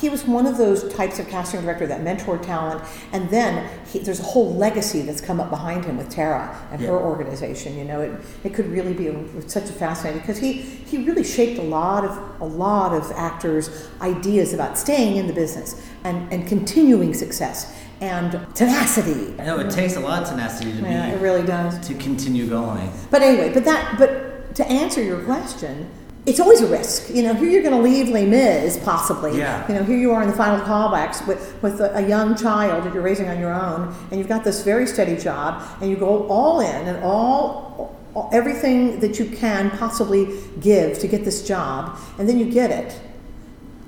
[0.00, 3.98] He was one of those types of casting director that mentored talent, and then he,
[3.98, 6.88] there's a whole legacy that's come up behind him with Tara and Yeah.
[6.88, 7.76] her organization.
[7.78, 8.12] You know, it,
[8.44, 12.04] it could really be a, such a fascinating because he he really shaped a lot
[12.04, 17.74] of a lot of actors' ideas about staying in the business and and continuing success
[18.00, 19.34] and tenacity.
[19.38, 21.78] I know it takes a lot of tenacity to Yeah, it really does.
[21.88, 22.90] to continue going.
[23.10, 25.88] But anyway, but that, but to answer your question,
[26.26, 27.08] it's always a risk.
[27.14, 29.38] You know, here you're going to leave Les Mis, possibly.
[29.38, 29.66] Yeah.
[29.68, 32.84] You know, here you are in the final callbacks with, with a, a young child
[32.84, 35.96] that you're raising on your own, and you've got this very steady job, and you
[35.96, 41.46] go all in and all, all everything that you can possibly give to get this
[41.46, 43.00] job, and then you get it.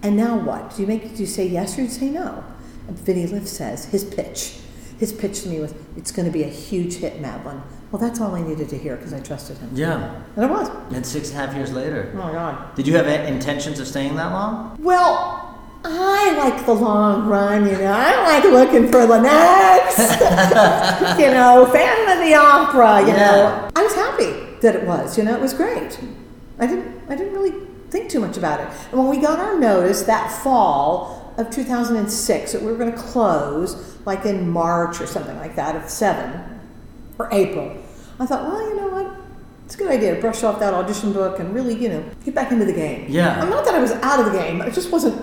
[0.04, 0.76] And now what?
[0.76, 2.44] Do you make do you say yes or do you say no?
[2.86, 4.60] And Vinny Liff says his pitch.
[5.00, 8.20] His pitch to me was, "It's going to be a huge hit, Madeline." Well, that's
[8.20, 10.10] all I needed to hear because I trusted him, Yeah.
[10.36, 10.68] and it was.
[10.92, 12.74] And six and a half years later, Oh my God.
[12.74, 14.76] did you have intentions of staying that long?
[14.80, 17.64] Well, I like the long run.
[17.64, 19.98] You know, I like looking for the next.
[21.20, 23.00] you know, Phantom of the Opera.
[23.02, 23.16] You Yeah.
[23.16, 25.16] know, I was happy that it was.
[25.16, 25.98] You know, it was great.
[26.58, 27.00] I didn't.
[27.08, 27.54] I didn't really
[27.90, 28.66] think too much about it.
[28.90, 32.98] And when we got our notice that fall of 2006 that we were going to
[32.98, 36.57] close, like in March or something like that, of seven
[37.18, 37.76] or April,
[38.20, 39.14] I thought, well, you know what?
[39.66, 42.34] It's a good idea to brush off that audition book and really, you know, get
[42.34, 43.06] back into the game.
[43.08, 43.40] Yeah.
[43.42, 44.62] I'm not that I was out of the game.
[44.62, 45.20] I just wasn't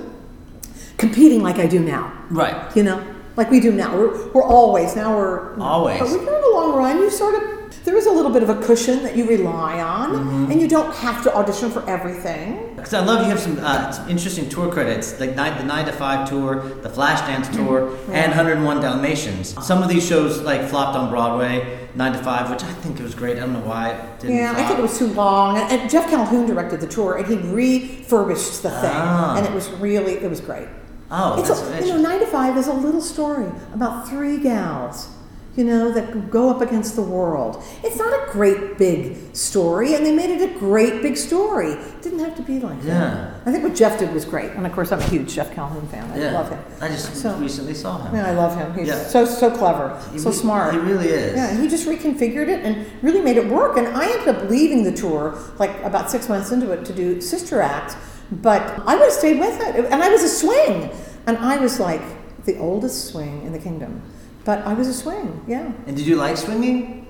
[0.98, 2.14] competing like I do now.
[2.30, 2.76] Right.
[2.76, 3.04] You know,
[3.38, 3.96] like we do now.
[3.98, 6.00] We're, we're always now we're Always.
[6.00, 8.42] But when you're in the long run, you sort of there is a little bit
[8.44, 10.52] of a cushion that you rely on, Mm-hmm.
[10.52, 12.65] and you don't have to audition for everything.
[12.86, 15.86] Because I love you have some, uh, some interesting tour credits, like nine, the Nine
[15.88, 19.56] to Five tour, the Flashdance tour, and 101 Dalmatians.
[19.66, 23.04] Some of these shows like flopped on Broadway, Nine to Five, which I think it
[23.04, 23.38] was great.
[23.38, 24.36] I don't know why it didn't.
[24.36, 25.58] Yeah, I think it was too long.
[25.58, 29.36] And, and Jeff Calhoun directed the tour, and he refurbished the thing, Ah.
[29.38, 30.68] and it was really it was great.
[31.10, 35.08] Oh, It's a, you know, nine to five is a little story about three gals,
[35.56, 37.64] you know, that go up against the world.
[37.84, 41.72] It's not a great big story, and they made it a great big story.
[41.72, 42.94] It didn't have to be like Yeah.
[42.94, 43.30] that.
[43.46, 45.88] I think what Jeff did was great, and of course, I'm a huge Jeff Calhoun
[45.88, 46.10] fan.
[46.14, 46.32] I yeah.
[46.34, 46.60] love him.
[46.82, 48.14] I just So- recently saw him.
[48.16, 48.74] Yeah, I love him.
[48.74, 49.04] He's Yeah.
[49.08, 50.74] so so clever, He so re- smart.
[50.74, 51.36] He really is.
[51.36, 53.78] Yeah, he just reconfigured it and really made it work.
[53.78, 57.22] And I ended up leaving the tour like about six months into it to do
[57.22, 57.96] Sister Act,
[58.30, 59.86] but I would have stayed with it.
[59.90, 60.90] And I was a swing,
[61.28, 62.02] and I was like
[62.46, 64.02] the oldest swing in the kingdom.
[64.46, 65.72] But I was a swing, yeah.
[65.88, 67.02] And did you like swinging?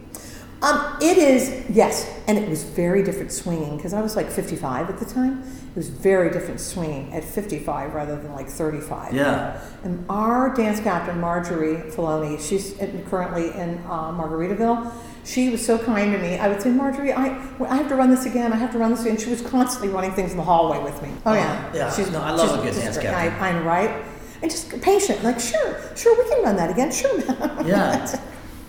[0.61, 4.89] Um, it is, yes, and it was very different swinging because I was like 55
[4.89, 5.43] at the time.
[5.43, 9.13] It was very different swinging at 55 rather than like 35.
[9.13, 9.61] Yeah.
[9.83, 12.73] And our dance captain, Marjorie Filoni, she's
[13.09, 14.91] currently in uh, Margaritaville.
[15.25, 16.37] She was so kind to me.
[16.37, 17.25] I would say, Marjorie, I,
[17.59, 18.53] I have to run this again.
[18.53, 19.17] I have to run this again.
[19.17, 21.09] She was constantly running things in the hallway with me.
[21.25, 21.69] Oh, yeah.
[21.73, 21.93] Uh, yeah.
[21.93, 23.13] She's, no, I love a good she's dance captain.
[23.13, 24.05] I, I'm right.
[24.45, 26.91] And just patient, like, sure, sure, we can run that again.
[26.91, 27.19] Sure.
[27.65, 28.21] Yeah.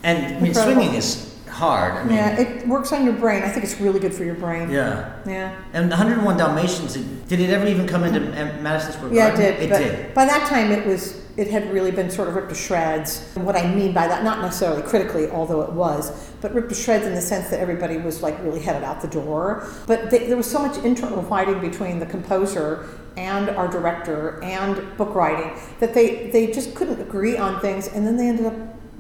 [0.03, 1.93] And I mean, swinging is hard.
[1.93, 3.43] I mean, Yeah, it works on your brain.
[3.43, 4.71] I think it's really good for your brain.
[4.71, 5.21] yeah.
[5.27, 5.55] Yeah.
[5.75, 8.21] And 101 Dalmatians, did it ever even come into
[8.63, 9.17] Madison Square Garden?
[9.39, 9.71] Yeah, it did.
[9.71, 10.15] It did.
[10.15, 13.31] By that time, it was it had really been sort of ripped to shreds.
[13.37, 16.75] And what I mean by that, not necessarily critically, although it was, but ripped to
[16.75, 19.69] shreds in the sense that everybody was like really headed out the door.
[19.87, 24.97] But they, there was so much internal fighting between the composer and our director and
[24.97, 28.55] book writing that they they just couldn't agree on things, and then they ended up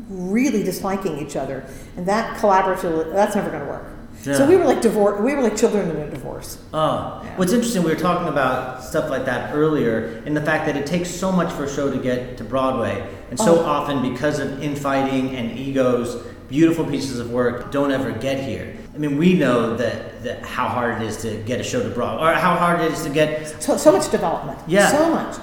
[0.09, 1.65] really disliking each other.
[1.97, 3.87] And that collaborative, that's never going to work.
[4.25, 4.35] Yeah.
[4.35, 5.21] So we were like divorce.
[5.21, 6.59] We were like children in a divorce.
[6.73, 7.37] Oh, Yeah.
[7.37, 10.87] what's interesting, we were talking about stuff like that earlier, in the fact that it
[10.87, 13.65] takes so much for a show to get to Broadway, and so Oh.
[13.65, 16.17] often because of infighting and egos,
[16.49, 18.69] beautiful pieces of work don't ever get here.
[18.97, 21.91] I mean, we know that, that how hard it is to get a show to
[21.91, 23.63] Broadway, or how hard it is to get.
[23.63, 24.59] So, so much development.
[24.67, 24.89] Yeah.
[24.91, 25.37] So much.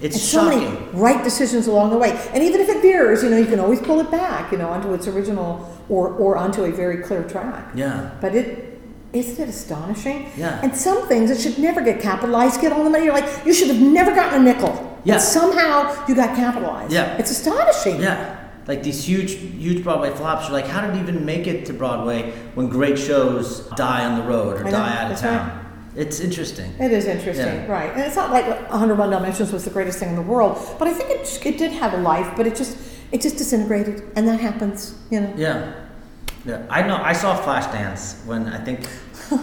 [0.00, 0.74] It's and so shocking.
[0.74, 2.10] many right decisions along the way.
[2.34, 4.68] And even if it veers, you know, you can always pull it back, you know,
[4.68, 7.70] onto its original or, or onto a very clear track.
[7.74, 8.10] Yeah.
[8.20, 8.78] But it
[9.12, 10.30] isn't it astonishing?
[10.36, 10.60] Yeah.
[10.62, 13.04] And some things that should never get capitalized get all the money.
[13.04, 15.00] You're like, you should have never gotten a nickel.
[15.04, 15.14] Yeah.
[15.14, 16.92] And somehow you got capitalized.
[16.92, 17.16] Yeah.
[17.16, 18.02] It's astonishing.
[18.02, 18.45] Yeah.
[18.66, 20.44] Like these huge, huge Broadway flops.
[20.48, 24.18] You're like, how did it even make it to Broadway when great shows die on
[24.18, 25.48] the road or know, die out of town?
[25.48, 25.62] right.
[25.94, 26.72] It's interesting.
[26.78, 27.70] It is interesting, Yeah.
[27.72, 27.90] right?
[27.92, 30.92] And it's not like 101 Dalmatians was the greatest thing in the world, but I
[30.92, 32.76] think it, it did have a life, but it just
[33.12, 35.32] it just disintegrated, and that happens, you know.
[35.36, 35.72] Yeah.
[36.44, 36.66] Yeah.
[36.68, 38.80] I know I saw Flashdance when I think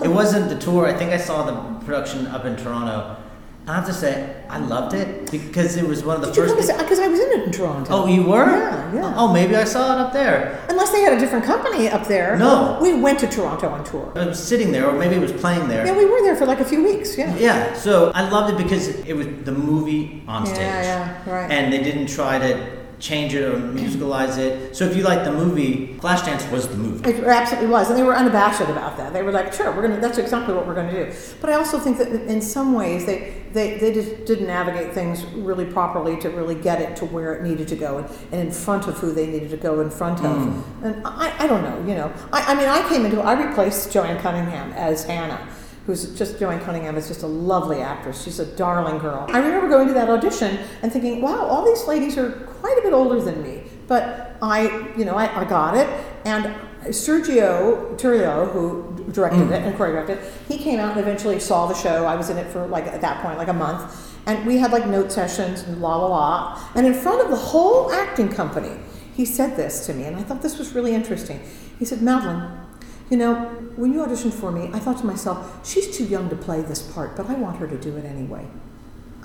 [0.03, 0.85] it wasn't the tour.
[0.85, 3.15] I think I saw the production up in Toronto.
[3.65, 6.55] I have to say, I loved it because it was one of the Did first.
[6.77, 7.93] Because uh, I was in it in Toronto.
[7.93, 8.45] oh, you were?
[8.45, 9.13] Yeah, yeah.
[9.15, 10.59] Oh, oh, maybe I saw it up there.
[10.67, 12.35] Unless they had a different company up there.
[12.35, 12.77] No.
[12.81, 14.11] We went to Toronto on tour.
[14.15, 15.85] I was sitting there, or maybe it was playing there.
[15.85, 17.17] Yeah, we were there for like a few weeks.
[17.17, 17.33] Yeah.
[17.37, 20.59] Yeah, so I loved it because it was the movie on stage.
[20.59, 20.81] Yeah,
[21.13, 21.27] stage.
[21.27, 21.49] yeah, right.
[21.51, 24.73] And they didn't try to change it or musicalize it.
[24.73, 27.09] So if you like the movie, Flashdance was the movie.
[27.09, 29.11] It absolutely was, and they were unabashed about that.
[29.11, 29.99] They were like, "Sure, we're gonna.
[29.99, 33.05] That's exactly what we're going to do." But I also think that in some ways
[33.05, 37.35] they they, they just didn't navigate things really properly to really get it to where
[37.35, 39.89] it needed to go and, and in front of who they needed to go in
[39.89, 40.37] front of.
[40.37, 40.85] Hmm.
[40.85, 42.11] And I, I don't know, you know.
[42.31, 45.45] I, I mean, I came into I replaced Joanne Cunningham as Hannah.
[45.85, 48.23] Who's just Joanne Cunningham is just a lovely actress.
[48.23, 49.25] She's a darling girl.
[49.27, 52.81] I remember going to that audition and thinking, wow, all these ladies are quite a
[52.81, 53.61] bit older than me.
[53.87, 55.87] But I, you know, I, I got it.
[56.23, 56.45] And
[56.85, 59.67] Sergio Trujillo, who directed it mm.
[59.67, 62.05] and choreographed it, he came out and eventually saw the show.
[62.05, 63.81] I was in it for like at that point, like a month.
[64.25, 66.69] And we had like note sessions and la la la.
[66.73, 68.79] And in front of the whole acting company,
[69.13, 71.41] he said this to me, and I thought this was really interesting.
[71.77, 72.65] He said, Madeline,
[73.09, 73.35] you know,
[73.75, 76.81] when you auditioned for me, I thought to myself, she's too young to play this
[76.81, 78.47] part, but I want her to do it anyway.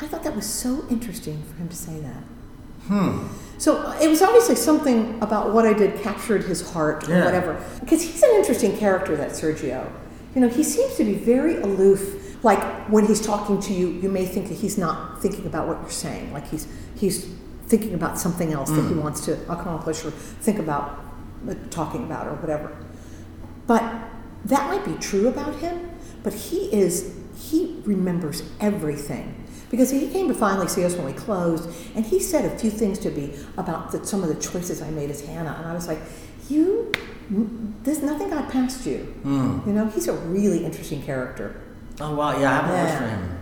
[0.01, 2.25] I thought that was so interesting for him to say that.
[3.59, 7.63] So uh, it was obviously something about what I did captured his heart or whatever.
[7.81, 9.91] Because he's an interesting character, that Sergio.
[10.35, 12.43] You know, he seems to be very aloof.
[12.45, 15.81] Like when he's talking to you, you may think that he's not thinking about what
[15.81, 16.33] you're saying.
[16.33, 17.27] Like he's he's
[17.67, 21.05] thinking about something else that he wants to accomplish or think about
[21.49, 22.75] uh, talking about or whatever.
[23.67, 23.83] But
[24.45, 25.91] that might be true about him,
[26.23, 29.35] but he is he remembers everything.
[29.71, 32.71] Because he came to finally see us when we closed, and he said a few
[32.71, 35.75] things to me about the, some of the choices I made as Hannah, and I
[35.75, 35.99] was like,
[36.49, 36.91] "You,
[37.83, 39.61] there's nothing got past you." Hmm.
[39.67, 41.61] You know, he's a really interesting character.
[42.01, 42.99] Oh wow, yeah, I haven't Yeah.
[42.99, 43.39] for him.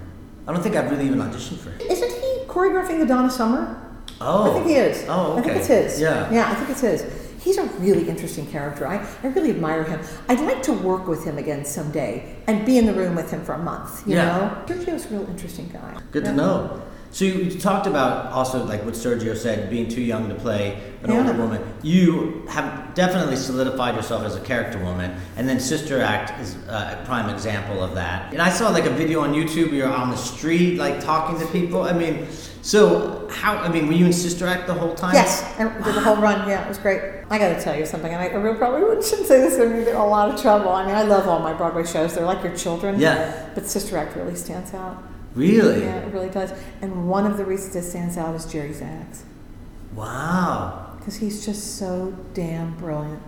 [0.48, 1.80] I don't think I've really even auditioned for him.
[1.90, 3.82] Isn't he choreographing the Donna Summer?
[4.20, 4.50] Oh.
[4.50, 5.04] I think he is.
[5.08, 5.38] Oh, okay.
[5.38, 6.00] I think it's his.
[6.00, 6.32] Yeah.
[6.32, 7.02] Yeah, I think it's his.
[7.46, 8.88] He's a really interesting character.
[8.88, 10.00] I, I really admire him.
[10.28, 13.44] I'd like to work with him again someday and be in the room with him
[13.44, 14.04] for a month.
[14.04, 14.24] You Yeah.
[14.26, 15.96] know, Sergio's a real interesting guy.
[16.10, 16.82] Good to know.
[17.12, 20.76] So you, you talked about also like what Sergio said, being too young to play
[21.04, 21.18] an Yeah.
[21.18, 21.62] older woman.
[21.82, 26.98] You have definitely solidified yourself as a character woman, and then Sister Act is uh,
[27.00, 28.32] a prime example of that.
[28.32, 29.66] And I saw like a video on YouTube.
[29.66, 31.82] Where you're on the street, like talking to people.
[31.82, 32.26] I mean,
[32.66, 33.56] so how?
[33.58, 35.14] I mean, were you in Sister Act the whole time?
[35.14, 36.48] Yes, I did the whole run.
[36.48, 37.00] Yeah, it was great.
[37.30, 39.56] I got to tell you something, and I, I really probably wouldn't shouldn't say this.
[39.56, 40.70] To get in a lot of trouble.
[40.70, 42.14] I mean, I love all my Broadway shows.
[42.16, 42.98] They're like your children.
[42.98, 43.50] Yeah.
[43.54, 45.00] But Sister Act really stands out.
[45.36, 45.82] Really?
[45.82, 46.52] Yeah, it really does.
[46.80, 49.24] And one of the reasons it stands out is Jerry Zaks.
[49.94, 50.94] Wow.
[50.98, 53.22] because he's just so damn brilliant.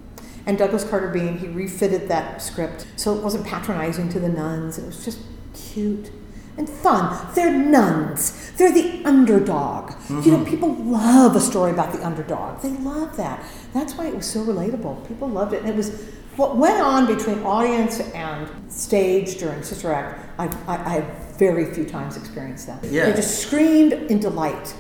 [0.47, 4.79] And Douglas Carter Beane, he refitted that script so it wasn't patronizing to the nuns.
[4.79, 5.21] It was just
[5.55, 6.11] cute
[6.59, 7.27] and fun.
[7.35, 8.53] They're nuns.
[8.53, 9.93] They're the underdog.
[10.11, 10.45] You know, mm-hmm.
[10.45, 12.61] people love a story about the underdog.
[12.61, 13.45] They love that.
[13.73, 15.07] That's why it was so relatable.
[15.09, 15.61] People loved it.
[15.61, 16.05] And it was
[16.37, 20.29] what went on between audience and stage during Sister Act.
[20.39, 22.85] I, I, I have very few times experienced that.
[22.85, 23.07] Yeah.
[23.07, 24.75] They just screamed in delight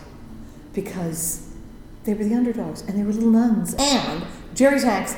[0.75, 1.49] because
[2.05, 3.75] they were the underdogs and they were little nuns.
[3.79, 5.17] And Jerry Zaks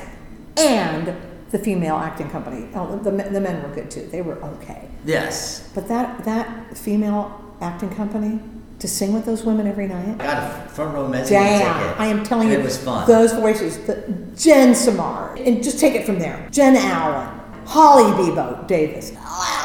[0.57, 1.15] and
[1.51, 2.67] the female acting company.
[2.73, 4.07] Oh, the, the men were good too.
[4.07, 4.87] They were okay.
[5.05, 5.69] Yes.
[5.75, 8.39] But that that female acting company
[8.79, 10.15] to sing with those women every night.
[10.19, 11.99] I got a front row mezzanine Damn, ticket.
[11.99, 13.07] I am telling you, It was fun.
[13.07, 14.03] those voices, the,
[14.35, 16.47] Jen Samar, and just take it from there.
[16.51, 17.29] Jen Allen,
[17.65, 19.13] Holly Bebo Davis,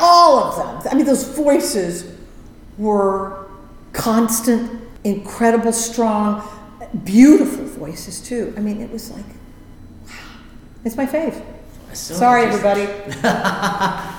[0.02, 0.92] all of them.
[0.92, 2.12] I mean, those voices
[2.76, 3.46] were
[3.94, 6.46] constant, incredible, strong,
[7.04, 8.52] beautiful voices too.
[8.56, 9.24] I mean, it was like,
[10.06, 10.12] wow,
[10.84, 11.42] it's my fave.
[11.96, 12.82] So Sorry, everybody.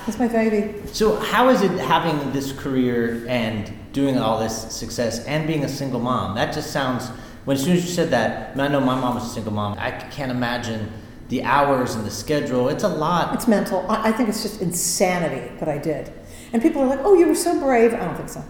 [0.08, 0.74] it's my baby.
[0.92, 5.68] So, how is it having this career and doing all this success and being a
[5.68, 6.34] single mom?
[6.34, 7.08] That just sounds.
[7.44, 9.32] When as soon as you said that, I, mean, I know my mom was a
[9.32, 9.78] single mom.
[9.78, 10.90] I can't imagine
[11.28, 12.68] the hours and the schedule.
[12.68, 13.32] It's a lot.
[13.34, 13.86] It's mental.
[13.88, 16.12] I, I think it's just insanity that I did.
[16.52, 17.94] And people are like, oh, you were so brave.
[17.94, 18.44] I don't think so.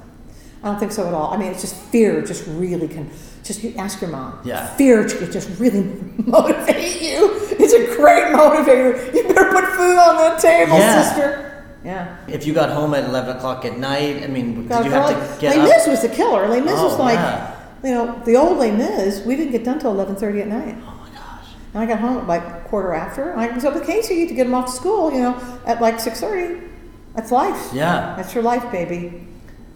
[0.62, 1.32] I don't think so at all.
[1.32, 3.10] I mean, it's just fear just really can,
[3.44, 4.38] just you ask your mom.
[4.44, 4.66] Yeah.
[4.76, 5.82] Fear can just really
[6.26, 7.30] motivate you.
[7.58, 9.12] It's a great motivator.
[9.14, 11.02] You better put food on that table, Yeah.
[11.02, 11.44] sister.
[11.84, 12.16] Yeah.
[12.28, 15.40] If you got home at eleven o'clock at night, I mean, did you have to
[15.40, 15.68] get Les up?
[15.68, 16.48] Mis was the killer.
[16.48, 17.54] Les Mis Oh, was like, yeah.
[17.84, 20.76] you know, the old Les Mis, we didn't get done till 11.30 at night.
[20.82, 21.46] Oh my gosh.
[21.72, 23.30] And I got home at like quarter after.
[23.30, 25.80] And I was up with Casey to get him off to school, you know, at
[25.80, 26.68] like 6.30.
[27.14, 27.70] That's life.
[27.72, 28.14] Yeah.
[28.16, 29.26] That's your life, baby.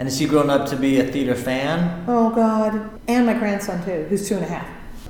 [0.02, 2.04] And has she grown up to be a theater fan?
[2.08, 2.90] Oh, God.
[3.06, 4.66] And my grandson, too, who's two and a half.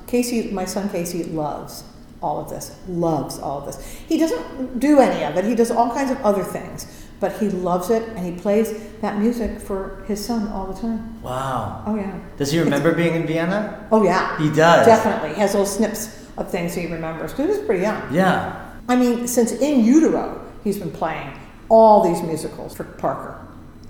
[0.07, 1.83] Casey, my son Casey, loves
[2.20, 2.76] all of this.
[2.87, 3.83] Loves all of this.
[4.07, 7.07] He doesn't do any of it, he does all kinds of other things.
[7.20, 11.22] But he loves it, and he plays that music for his son all the time.
[11.22, 11.85] Wow.
[11.87, 12.20] Oh, yeah.
[12.37, 13.88] Does he remember being in Vienna?
[13.90, 14.37] Oh, yeah.
[14.37, 14.85] He does.
[14.85, 15.31] Definitely.
[15.31, 17.35] He has little snips of things he remembers.
[17.35, 18.12] He was pretty young.
[18.12, 18.70] Yeah.
[18.90, 21.33] I mean, since in utero, he's been playing
[21.70, 23.41] all these musicals for Parker.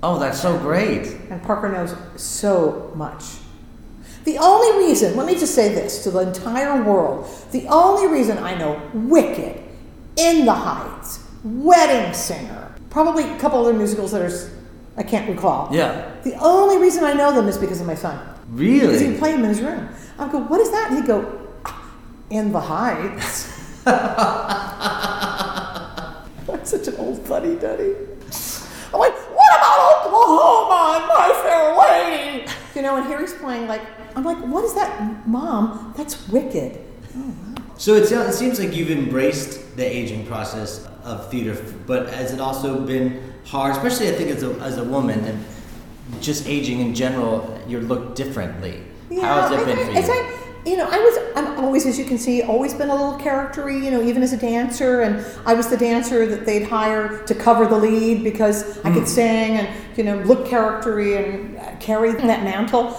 [0.02, 1.06] Oh, that's so great.
[1.30, 3.22] And Parker knows so much.
[4.24, 8.38] The only reason, let me just say this to the entire world the only reason
[8.38, 9.60] I know Wicked,
[10.16, 14.50] In the Heights, Wedding Singer, probably a couple other musicals that are,
[14.96, 15.68] I can't recall.
[15.74, 16.10] Yeah.
[16.22, 18.18] The only reason I know them is because of my son.
[18.48, 18.80] Really?
[18.80, 19.18] Because he Really?
[19.18, 19.88] played them in his room.
[20.18, 20.88] I go, what is that?
[20.90, 21.82] And he'd go, "Ah,
[22.30, 23.48] In the Heights.
[26.48, 27.94] I'm such an old fuddy duddy.
[28.94, 32.46] I'm like, what about Oklahoma and My Fair Lady?
[32.74, 33.82] You know, and here he's playing like,
[34.16, 35.92] I'm like, what is that, Mom?
[35.96, 36.78] That's wicked.
[37.76, 42.32] So it, sounds- it seems like you've embraced the aging process of theater, but has
[42.32, 45.44] it also been hard, especially I think as a, as a woman, and
[46.20, 48.82] just aging in general, you look differently.
[49.20, 50.51] How has it I- been I- for you?
[50.64, 53.82] You know, I was, I'm always, as you can see, always been a little charactery,
[53.82, 55.02] you know, even as a dancer.
[55.02, 58.94] And I was the dancer that they'd hire to cover the lead because I Hmm.
[58.94, 62.96] could sing and, you know, look charactery and carry that mantle.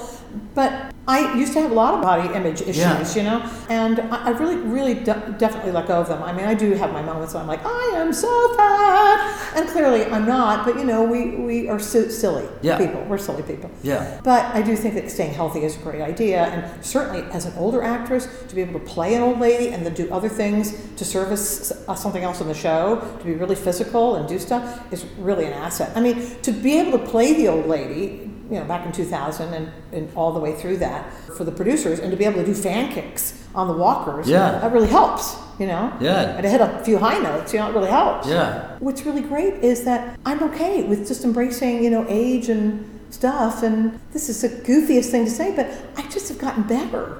[0.53, 3.13] But I used to have a lot of body image issues, Yeah.
[3.15, 6.23] you know, and I, I really, really de- definitely let go of them.
[6.23, 9.67] I mean, I do have my moments when I'm like, I am so fat, and
[9.67, 10.65] clearly I'm not.
[10.65, 12.77] But you know, we we are so silly Yeah.
[12.77, 13.03] people.
[13.09, 13.69] We're silly people.
[13.81, 14.21] Yeah.
[14.23, 17.53] But I do think that staying healthy is a great idea, and certainly as an
[17.57, 20.73] older actress, to be able to play an old lady and then do other things
[20.95, 25.03] to service something else in the show, to be really physical and do stuff, is
[25.19, 25.91] really an asset.
[25.97, 29.53] I mean, to be able to play the old lady, you know, back in 2000
[29.53, 32.45] and, and all the way through that for the producers, and to be able to
[32.45, 34.59] do fan kicks on the walkers, Yeah.
[34.59, 35.91] that really helps, you know?
[35.99, 36.35] Yeah.
[36.35, 38.27] And to hit a few high notes, you know, it really helps.
[38.27, 38.77] Yeah.
[38.79, 43.63] What's really great is that I'm okay with just embracing, you know, age and stuff.
[43.63, 47.17] And this is the goofiest thing to say, but I just have gotten better.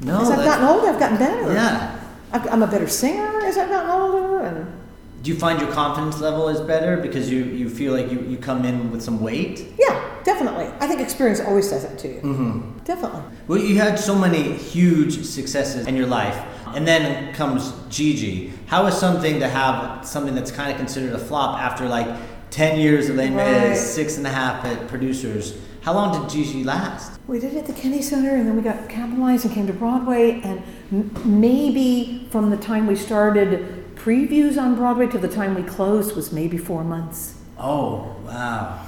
[0.00, 1.52] No, as I've gotten older, I've gotten better.
[1.52, 1.98] Yeah.
[2.32, 4.40] I've, I'm a better singer as I've gotten older.
[4.40, 4.66] And
[5.26, 8.36] Do you find your confidence level is better because you, you feel like you, you
[8.36, 9.66] come in with some weight?
[9.76, 10.66] yeah, definitely.
[10.78, 12.20] I think experience always does that to you.
[12.20, 12.78] Mm-hmm.
[12.84, 13.22] Definitely.
[13.48, 16.36] Well, you had so many huge successes in your life,
[16.76, 18.52] and then comes Gigi.
[18.66, 22.06] How is something to have something that's kind of considered a flop after like
[22.50, 23.76] 10 years of Les Mis, Right.
[23.76, 25.58] six and a half at producers?
[25.82, 27.18] How long did Gigi last?
[27.26, 29.72] We did it at the Kennedy Center, and then we got capitalized and came to
[29.72, 30.40] Broadway.
[30.42, 30.62] And
[30.92, 36.14] m- maybe from the time we started previews on Broadway to the time we closed
[36.14, 37.34] was maybe four months.
[37.58, 38.86] Oh, wow.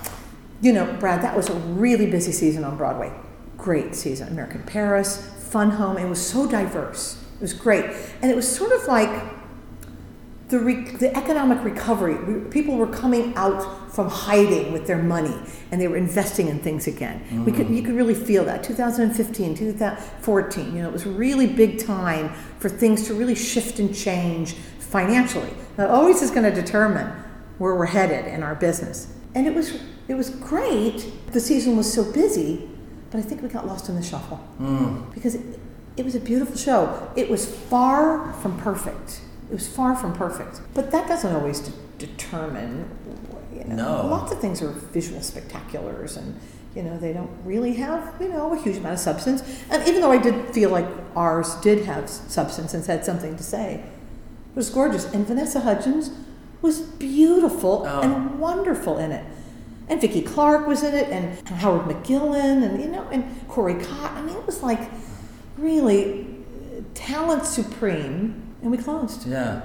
[0.63, 3.13] You know, Brad, that was a really busy season on Broadway.
[3.57, 4.29] Great season.
[4.29, 5.97] American Paris, fun home.
[5.97, 7.21] It was so diverse.
[7.35, 7.85] It was great,
[8.23, 9.11] and it was sort of like
[10.51, 12.15] the, re- the economic recovery.
[12.23, 15.35] We- People were coming out from hiding with their money,
[15.73, 17.45] and they were investing in things again.
[17.45, 18.63] We could, you could really feel that.
[18.63, 22.29] 2015, 2014, you know, it was really big time
[22.61, 24.55] for things to really shift and change
[24.89, 25.53] financially.
[25.77, 27.07] That always is going to determine
[27.59, 29.13] where we're headed in our business.
[29.35, 29.79] And it was,
[30.09, 31.13] it was great.
[31.33, 32.69] The season was so busy,
[33.11, 35.13] but I think we got lost in the shuffle mm.
[35.15, 35.61] because it,
[35.97, 37.11] it was a beautiful show.
[37.17, 39.21] It was far from perfect.
[39.51, 40.61] It was far from perfect.
[40.75, 41.73] But that doesn't always de-
[42.07, 42.89] determine,
[43.53, 44.03] you know.
[44.03, 44.07] No.
[44.07, 46.39] Lots of things are visual spectaculars and,
[46.75, 49.43] you know, they don't really have, you know, a huge amount of substance.
[49.71, 50.87] And even though I did feel like
[51.17, 53.85] ours did have substance and had something to say,
[54.59, 55.07] was gorgeous.
[55.15, 56.11] And Vanessa Hudgens
[56.61, 58.01] was beautiful Oh.
[58.03, 59.25] and wonderful in it.
[59.89, 63.75] And Vicki Clark was in it, and, and Howard McGillin, and you know, and Corey
[63.75, 64.11] Cott.
[64.13, 64.91] I mean, it was like
[65.57, 66.27] really
[66.77, 68.43] uh, talent supreme.
[68.61, 69.27] And we closed.
[69.27, 69.63] Yeah.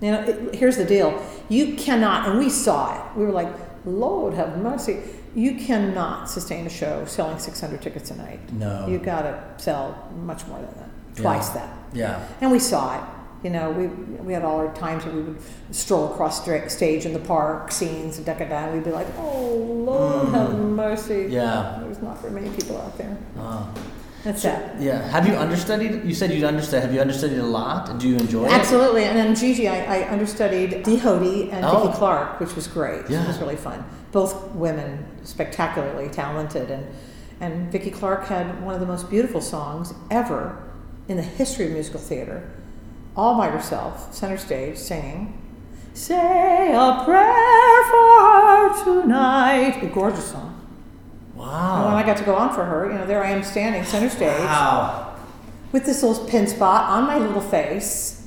[0.00, 3.16] You know, it, here's the deal: you cannot, and we saw it.
[3.16, 3.48] We were like,
[3.86, 4.98] "Lord have mercy."
[5.34, 8.40] You cannot sustain a show selling 600 tickets a night.
[8.54, 8.86] No.
[8.88, 11.54] You've got to sell much more than that, twice Yeah.
[11.54, 11.70] that.
[11.92, 12.28] Yeah.
[12.40, 13.04] And we saw it.
[13.42, 15.38] You know, we, we had all our times where we would
[15.70, 20.28] stroll across stra- stage in the park, scenes, and and we'd be like, oh, Lord
[20.30, 21.24] have mercy.
[21.26, 21.32] Mm.
[21.32, 21.78] Yeah.
[21.82, 23.16] There's not very many people out there.
[23.38, 23.72] Oh.
[24.24, 24.80] That's it.
[24.80, 25.08] Yeah.
[25.10, 26.04] Have you understudied?
[26.04, 26.82] You said you'd understudied.
[26.86, 28.00] Have you understudied a lot?
[28.00, 28.50] Do you enjoy it?
[28.52, 29.04] Absolutely.
[29.04, 31.84] And then Gigi, I, I understudied Dee Hoty and Oh.
[31.84, 33.08] Vicki Clark, which was great.
[33.08, 33.22] Yeah.
[33.22, 33.84] It was really fun.
[34.10, 36.72] Both women spectacularly talented.
[36.72, 36.86] And,
[37.40, 40.60] and Vicki Clark had one of the most beautiful songs ever
[41.06, 42.50] in the history of musical theater,
[43.16, 45.42] all by herself, center stage, singing.
[45.94, 49.82] Say a prayer for her tonight.
[49.82, 50.52] A gorgeous song.
[51.34, 51.76] Wow.
[51.76, 53.84] And when I got to go on for her, you know, there I am standing
[53.84, 55.16] center stage Wow.
[55.72, 58.26] with this little pin spot on my little face,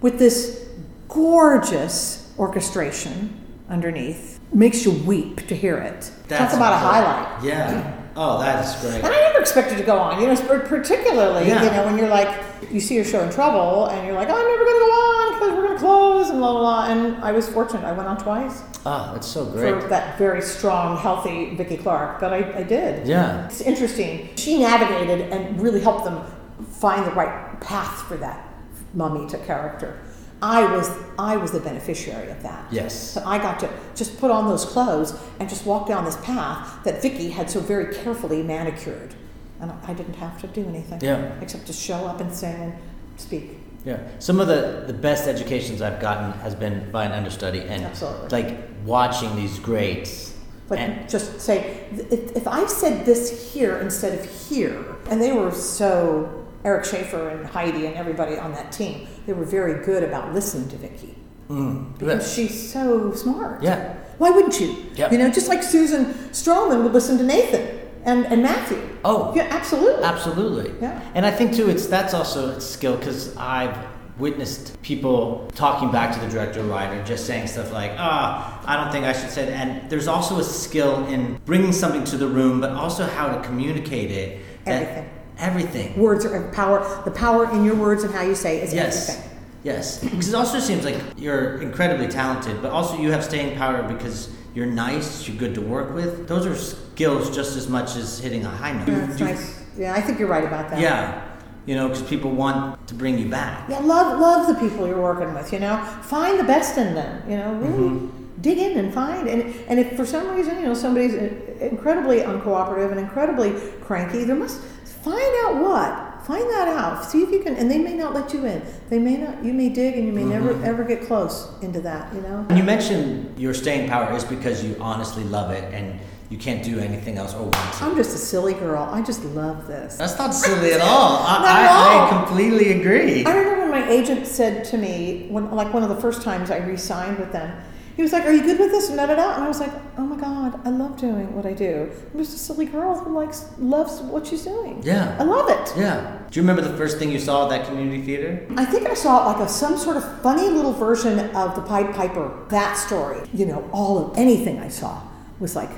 [0.00, 0.66] with this
[1.08, 4.40] gorgeous orchestration underneath.
[4.52, 6.10] Makes you weep to hear it.
[6.28, 7.44] Talk about a highlight.
[7.44, 8.01] Yeah.
[8.16, 8.96] Oh, that is great.
[9.02, 11.62] And I never expected to go on, you know, particularly, Yeah.
[11.64, 12.28] you know, when you're like,
[12.70, 14.92] you see your show in trouble and you're like, oh, I'm never going to go
[14.92, 16.86] on because we're going to close and blah, blah, blah.
[16.92, 17.84] And I was fortunate.
[17.84, 19.80] I went on twice Oh, that's so great.
[19.82, 23.06] for that very strong, healthy Vicki Clark, but I, I did.
[23.06, 23.46] Yeah.
[23.46, 24.28] It's interesting.
[24.36, 26.22] She navigated and really helped them
[26.70, 28.48] find the right path for that
[28.96, 29.98] Mamita character.
[30.42, 32.66] I was I was the beneficiary of that.
[32.72, 32.92] Yes.
[33.12, 36.82] So I got to just put on those clothes and just walk down this path
[36.84, 39.14] that Vicky had so very carefully manicured,
[39.60, 41.00] and I- didn't have to do anything.
[41.00, 41.32] Yeah.
[41.40, 42.74] Except to show up and sing and
[43.16, 43.58] speak.
[43.84, 43.98] Yeah.
[44.18, 48.28] Some of the, the best educations I've gotten has been by an understudy and Absolutely.
[48.28, 50.36] like watching these greats.
[50.68, 55.50] But and, just say, if I said this here instead of here, and they were
[55.50, 60.32] so, Eric Schaeffer and Heidi and everybody on that team, they were very good about
[60.32, 61.14] listening to Vicky.
[61.48, 63.62] mm, Because she's so smart.
[63.62, 63.94] Yeah.
[64.18, 64.76] Why wouldn't you?
[64.94, 65.12] Yep.
[65.12, 68.78] You know, just like Susan Stroman would listen to Nathan and, and Matthew.
[69.04, 69.32] Oh.
[69.34, 70.04] Yeah, absolutely.
[70.04, 70.72] Absolutely.
[70.80, 71.00] Yeah.
[71.14, 73.76] And I think too, it's that's also a skill because I've
[74.18, 78.76] witnessed people talking back to the director or writer, just saying stuff like, "Ah, I
[78.76, 82.16] don't think I should say that." And there's also a skill in bringing something to
[82.18, 84.38] the room, but also how to communicate it.
[84.64, 85.10] that- Everything.
[85.42, 85.98] Everything.
[85.98, 87.02] Words are power.
[87.04, 89.08] The power in your words and how you say is Yes.
[89.10, 89.30] everything.
[89.64, 89.98] Yes.
[89.98, 94.28] Because it also seems like you're incredibly talented, but also you have staying power because
[94.54, 96.28] you're nice, you're good to work with.
[96.28, 98.88] Those are skills just as much as hitting a high note.
[98.88, 99.58] Yeah, you- nice.
[99.76, 100.78] Yeah, I think you're right about that.
[100.80, 101.22] Yeah.
[101.66, 103.68] You know, because people want to bring you back.
[103.68, 105.52] Yeah, love love the people you're working with.
[105.52, 107.22] You know, find the best in them.
[107.28, 108.06] You know, really Mm-hmm.
[108.42, 109.28] dig in and find.
[109.28, 113.52] And and if for some reason you know somebody's incredibly uncooperative and incredibly
[113.86, 114.60] cranky, there must
[115.02, 116.08] find out what.
[116.26, 117.04] Find that out.
[117.04, 117.56] See if you can.
[117.56, 118.62] And they may not let you in.
[118.88, 119.44] They may not.
[119.44, 120.30] You may dig, and you may Mm-hmm.
[120.30, 122.14] never ever get close into that.
[122.14, 122.46] You know.
[122.48, 125.98] And you mentioned your staying power is because you honestly love it and
[126.30, 127.84] you can't do anything else or want to.
[127.84, 128.84] I'm just a silly girl.
[128.84, 129.96] I just love this.
[129.96, 131.24] That's not silly at all.
[131.26, 132.06] I, Not at all.
[132.20, 133.24] I completely agree.
[133.26, 136.50] I remember when my agent said to me, when like one of the first times
[136.52, 137.60] I re-signed with them,
[137.96, 139.34] he was like, "Are you good with this?" And da da da.
[139.34, 141.90] And I was like, "Oh my god, I love doing what I do.
[142.12, 144.80] I'm just a silly girl who likes loves what she's doing.
[144.82, 145.16] Yeah.
[145.18, 145.72] I love it.
[145.76, 146.18] Yeah.
[146.30, 148.46] Do you remember the first thing you saw at that community theater?
[148.56, 151.94] I think I saw like a some sort of funny little version of the Pied
[151.94, 152.32] Piper.
[152.48, 155.02] That story, you know, all of anything I saw
[155.40, 155.70] was like,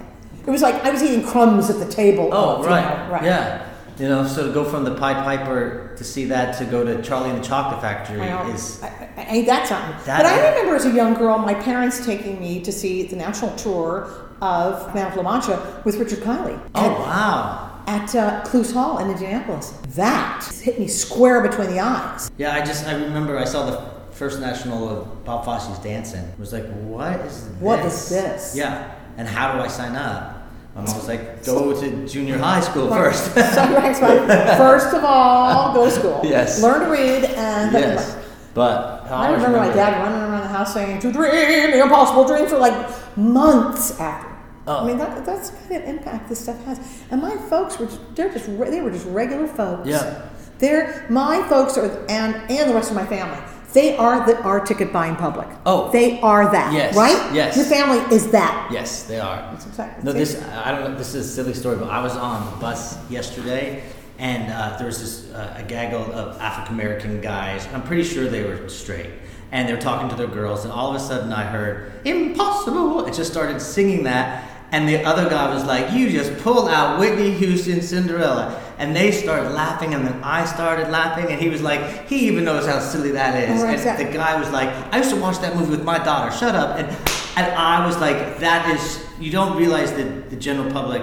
[0.47, 2.29] it was like I was eating crumbs at the table.
[2.33, 3.07] Oh, you right.
[3.07, 3.25] know, right.
[3.25, 3.74] Yeah.
[3.99, 7.01] You know, so to go from the Pied Piper to see that to go to
[7.03, 10.05] Charlie and the Chocolate Factory I is I, I, ain't that something?
[10.07, 13.15] That but I remember as a young girl, my parents taking me to see the
[13.15, 16.59] national tour of Man of La Mancha with Richard Kiley.
[16.75, 17.83] Oh wow.
[17.87, 19.71] at uh, Clowes Hall in Indianapolis.
[19.91, 22.31] That hit me square between the eyes.
[22.37, 26.25] Yeah, I just I remember I saw the first national of Bob Fosse's dancing.
[26.25, 27.61] I was like, what is this?
[27.61, 28.55] What is this?
[28.57, 30.41] Yeah, and how do I sign up?
[30.77, 33.33] And I was like, go to junior high school first.
[33.35, 33.41] so
[33.75, 36.21] right, so First of all, go to school.
[36.25, 36.61] Yes.
[36.63, 38.17] Learn to read and yes,
[38.55, 42.27] but I always remember my dad running around the house saying, "To dream the impossible
[42.27, 44.31] dream" for like months after.
[44.67, 44.83] Oh.
[44.83, 46.81] I mean, that, that's the kind of impact this stuff has.
[47.11, 49.89] And my folks were just—they're just they were just regular folks.
[49.89, 50.29] Yeah.
[50.59, 53.39] They're my folks are and and the rest of my family.
[53.75, 55.49] They are the our ticket buying public.
[55.67, 55.91] Oh.
[55.91, 56.73] they are that.
[56.73, 57.21] Yes, Right.
[57.35, 57.57] yes.
[57.57, 58.69] Your family is that.
[58.73, 59.37] Yes, they are.
[59.51, 60.97] That's exactly- No, this I don't know.
[60.97, 63.83] This is a silly story, but I was on the bus yesterday,
[64.19, 67.67] and uh, there was this uh, a gaggle of African American guys.
[67.75, 69.11] I'm pretty sure they were straight,
[69.51, 73.05] and they were talking to their girls, and all of a sudden I heard "Impossible."
[73.07, 76.99] It just started singing that, and the other guy was like, "You just pulled out
[76.99, 81.63] Whitney Houston Cinderella." And they started laughing, and then I started laughing, and he was
[81.63, 84.07] like, "He even knows how silly that is." Oh, and exactly.
[84.07, 86.31] the guy was like, "I used to watch that movie with my daughter.
[86.37, 86.89] Shut up!" And
[87.37, 91.03] and I was like, "That is." You don't realize that the general public,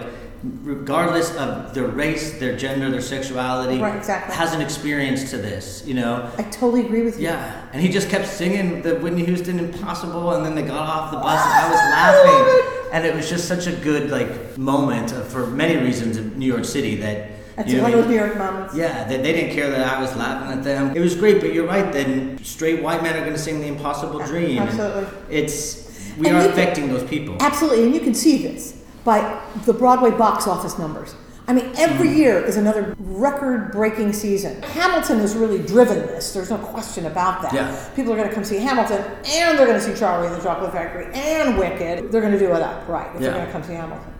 [0.63, 4.35] regardless of their race, their gender, their sexuality, Right, exactly.
[4.35, 5.83] has an experience to this.
[5.85, 6.29] You know.
[6.37, 7.27] I totally agree with you.
[7.27, 11.11] Yeah, and he just kept singing the Whitney Houston "Impossible," and then they got off
[11.11, 14.57] the bus, and I was laughing, oh and it was just such a good like
[14.57, 18.07] moment for many reasons in New York City that That's you know, one of those
[18.09, 18.75] New York moments.
[18.75, 20.95] yeah, they, they didn't care that I was laughing at them.
[20.95, 21.91] It was great, but you're right.
[21.91, 24.59] Then straight white men are going to sing the impossible dream.
[24.59, 25.07] Absolutely.
[25.29, 27.37] It's we And are you can- affecting those people.
[27.39, 28.73] Absolutely, and you can see this
[29.03, 31.15] by the Broadway box office numbers.
[31.51, 34.61] I mean, every year is another record breaking season.
[34.61, 37.53] Hamilton has really driven this, there's no question about that.
[37.53, 37.89] Yeah.
[37.93, 40.41] People are going to come see Hamilton, and they're going to see Charlie and the
[40.41, 42.09] Chocolate Factory, and Wicked.
[42.09, 43.31] They're going to do it up, right, if Yeah.
[43.31, 44.13] they're going to come see Hamilton.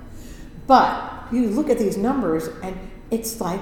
[0.68, 2.78] But you look at these numbers, and
[3.12, 3.62] it's like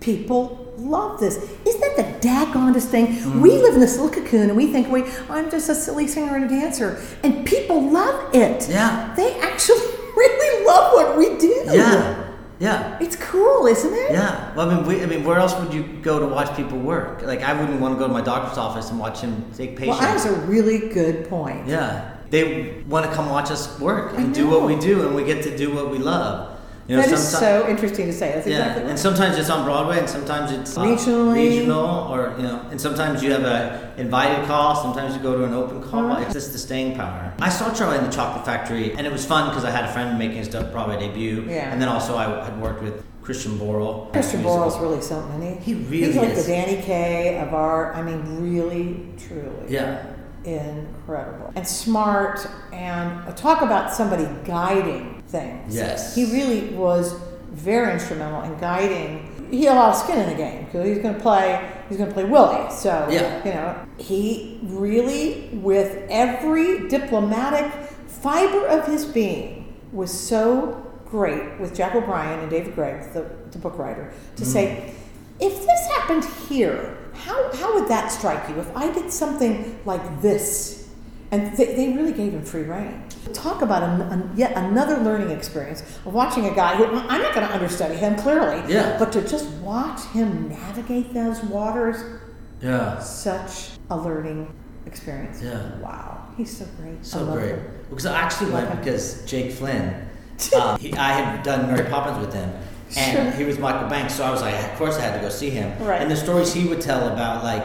[0.00, 1.36] people love this.
[1.66, 3.08] Isn't that the daggondest thing?
[3.08, 3.42] Mm-hmm.
[3.42, 6.34] We live in this little cocoon, and we think, "Wait, I'm just a silly singer
[6.34, 8.70] and a dancer," and people love it.
[8.70, 9.12] Yeah.
[9.16, 9.80] They actually
[10.16, 11.62] really love what we do.
[11.66, 12.25] Yeah,
[12.58, 14.12] yeah, It's cool, isn't it?
[14.12, 14.54] yeah.
[14.54, 17.22] Well, I mean, we, I mean, where else would you go to watch people work?
[17.22, 19.96] Like, I wouldn't want to go to my doctor's office and watch him take Well,
[19.98, 20.00] patients.
[20.00, 21.66] that was a really good point.
[21.66, 25.24] yeah, they want to come watch us work and do what we do, and we
[25.24, 26.55] get to do what we love.
[26.88, 28.32] You know, that is so interesting to say.
[28.32, 32.44] That's Yeah, exactly and sometimes it's on Broadway, and sometimes it's uh, regional, or you
[32.44, 34.76] know, and sometimes you have a invited call.
[34.76, 36.12] Sometimes you go to an open call.
[36.12, 36.22] Uh-huh.
[36.22, 37.32] It's just the staying power.
[37.40, 39.92] I saw Charlie in the Chocolate Factory, and it was fun because I had a
[39.92, 41.72] friend making his Broadway debut, Yeah.
[41.72, 44.12] and then also I had worked with Christian Borle.
[44.12, 44.42] Christian.
[44.44, 45.74] Borle's really something, he?
[45.74, 46.46] He really He's like is.
[46.46, 49.66] the Danny Kaye of our, I mean, really, truly.
[49.68, 50.06] Yeah,
[50.44, 56.14] incredible and smart and talk about somebody guiding things Yes.
[56.14, 57.14] he really was
[57.52, 60.98] very instrumental in guiding he had a lot of skin in the game because he's
[60.98, 63.44] going to play he's going to play willy so Yeah.
[63.44, 67.70] you know he really with every diplomatic
[68.06, 73.58] fiber of his being was so great with jack o'brien and david greig the, the
[73.58, 74.94] book writer to say mm.
[75.38, 78.60] if this happened here, how, how would that strike you?
[78.60, 80.85] If I did something like this,
[81.30, 83.02] and they, they really gave him free reign.
[83.32, 87.34] Talk about an, an, yet another learning experience of watching a guy who I'm not
[87.34, 88.96] going to understudy him clearly, Yeah.
[88.98, 92.20] but to just watch him navigate those waters,
[92.60, 94.52] yeah, such a learning
[94.86, 95.42] experience.
[95.42, 95.76] Yeah.
[95.80, 97.04] Wow, he's so great.
[97.04, 97.50] So great.
[97.56, 97.64] him.
[97.90, 100.08] Because I actually went because Jake Flynn,
[100.60, 102.50] um, he, I had done Mary Poppins with him,
[102.96, 103.30] and Sure.
[103.32, 105.50] he was Michael Banks, so I was like, of course I had to go see
[105.50, 105.76] him.
[105.84, 106.00] Right.
[106.00, 107.64] And the stories he would tell about like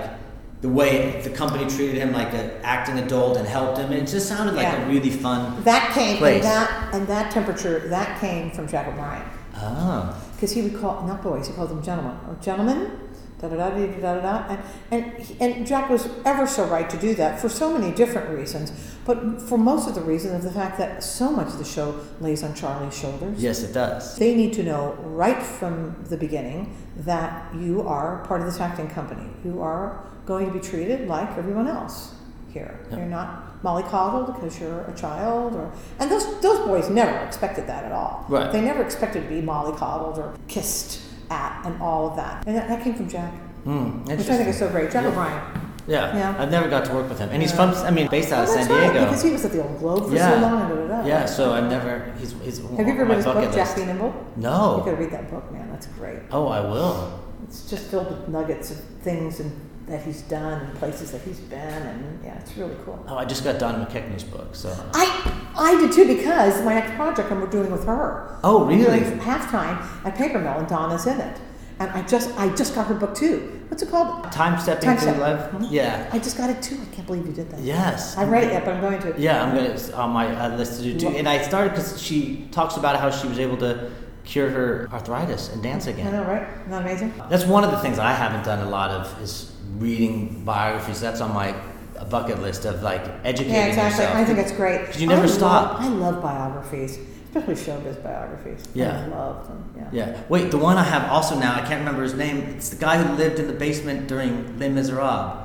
[0.62, 4.28] the way the company treated him like an acting adult and helped him, it just
[4.28, 4.86] sounded like Yeah.
[4.86, 5.64] a really fun.
[5.64, 6.36] That came Place.
[6.36, 9.24] and that and that temperature that came from Jack O'Brien.
[9.58, 12.16] Oh, because he would call not boys, he called them gentlemen.
[12.30, 12.92] Oh, gentlemen,
[13.42, 14.58] da da da da da da.
[14.92, 18.30] And and and Jack was ever so right to do that for so many different
[18.30, 18.72] reasons,
[19.06, 22.00] but for most of the reason of the fact that so much of the show
[22.20, 23.42] lays on Charlie's shoulders.
[23.42, 24.18] yes, it does.
[24.18, 28.90] They need to know right from the beginning that you are part of this acting
[28.90, 29.30] company.
[29.44, 32.14] You are going to be treated like everyone else
[32.54, 32.80] here.
[32.90, 32.98] Yeah.
[32.98, 37.84] You're not mollycoddled because you're a child, or and those those boys never expected that
[37.86, 38.26] at all.
[38.30, 38.52] Right.
[38.52, 42.46] They never expected to be mollycoddled or kissed at and all of that.
[42.46, 44.92] And that, that came from Jack, Hmm, which I think is so great.
[44.92, 45.10] Jack Yeah.
[45.10, 45.42] O'Brien.
[45.88, 46.16] Yeah.
[46.16, 46.36] Yeah.
[46.38, 47.72] I've never got to work with him, and he's Yeah.
[47.74, 47.86] from.
[47.86, 49.06] I mean, based out Oh, of that's San right, Diego.
[49.06, 50.30] because he was at the Old Globe for yeah.
[50.36, 50.70] so long.
[50.70, 51.06] Da, da, da.
[51.08, 51.26] Yeah.
[51.26, 52.14] So I've never.
[52.20, 52.34] He's.
[52.44, 53.76] he's Have you ever read his book, Jack.
[53.76, 54.14] Be Nimble?
[54.36, 54.78] No.
[54.78, 55.70] You gotta read that book, man.
[55.72, 56.20] That's great.
[56.32, 57.20] Oh, I will.
[57.48, 59.52] It's just filled with nuggets of things and
[59.92, 63.04] that he's done and places that he's been, and yeah, it's really cool.
[63.08, 64.76] Oh, I just got Donna McKechnie's book, so.
[64.94, 68.40] I I did too because my next project I'm doing with her.
[68.44, 69.00] Oh, I'm really?
[69.00, 71.38] doing halftime at Paper Mill, and Donna's in it.
[71.80, 73.60] And I just I just got her book too.
[73.68, 74.32] What's it called?
[74.32, 75.52] Time stepping Time through life.
[75.52, 75.68] Mhm.
[75.72, 76.10] Yeah.
[76.12, 76.78] I just got it too.
[76.80, 77.60] I can't believe you did that.
[77.60, 78.18] Yes.
[78.18, 79.16] I read it yet, but I'm going to.
[79.18, 81.08] Yeah, I'm gonna it's on my uh, list to do too.
[81.10, 83.90] And I started because she talks about how she was able to
[84.24, 86.08] cure her arthritis and dance again.
[86.08, 86.48] I know, right?
[86.60, 87.14] Isn't that amazing?
[87.30, 91.02] That's one of the things I haven't done a lot of is reading biographies.
[91.02, 91.54] That's on my
[92.10, 94.04] bucket list of like educating Yeah, exactly.
[94.04, 94.16] yourself.
[94.18, 94.86] I think it's great.
[94.86, 95.74] 'Cause you never I stop.
[95.74, 98.68] Love, I love biographies, especially showbiz biographies.
[98.74, 99.04] Yeah.
[99.06, 99.64] I love them.
[99.78, 99.84] Yeah.
[99.92, 100.18] Yeah.
[100.30, 102.38] Wait, the one I have also now, I can't remember his name.
[102.56, 105.38] It's the guy who lived in the basement during Les Miserables.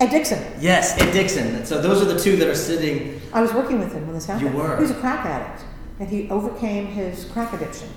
[0.00, 0.40] Ed Dixon.
[0.60, 1.64] Yes, Ed Dixon.
[1.64, 3.20] So those are the two that are sitting.
[3.32, 4.50] I was working with him when this happened.
[4.50, 4.74] You were?
[4.76, 5.62] He was a crack addict,
[6.00, 7.88] and he overcame his crack addiction.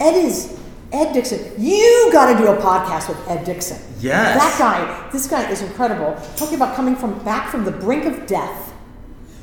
[0.00, 0.58] Ed is
[0.92, 1.52] Ed Dixon.
[1.58, 3.78] You got to do a podcast with Ed Dixon.
[4.00, 4.38] Yes.
[4.38, 5.10] That guy.
[5.10, 6.14] This guy is incredible.
[6.36, 8.72] Talking about coming from back from the brink of death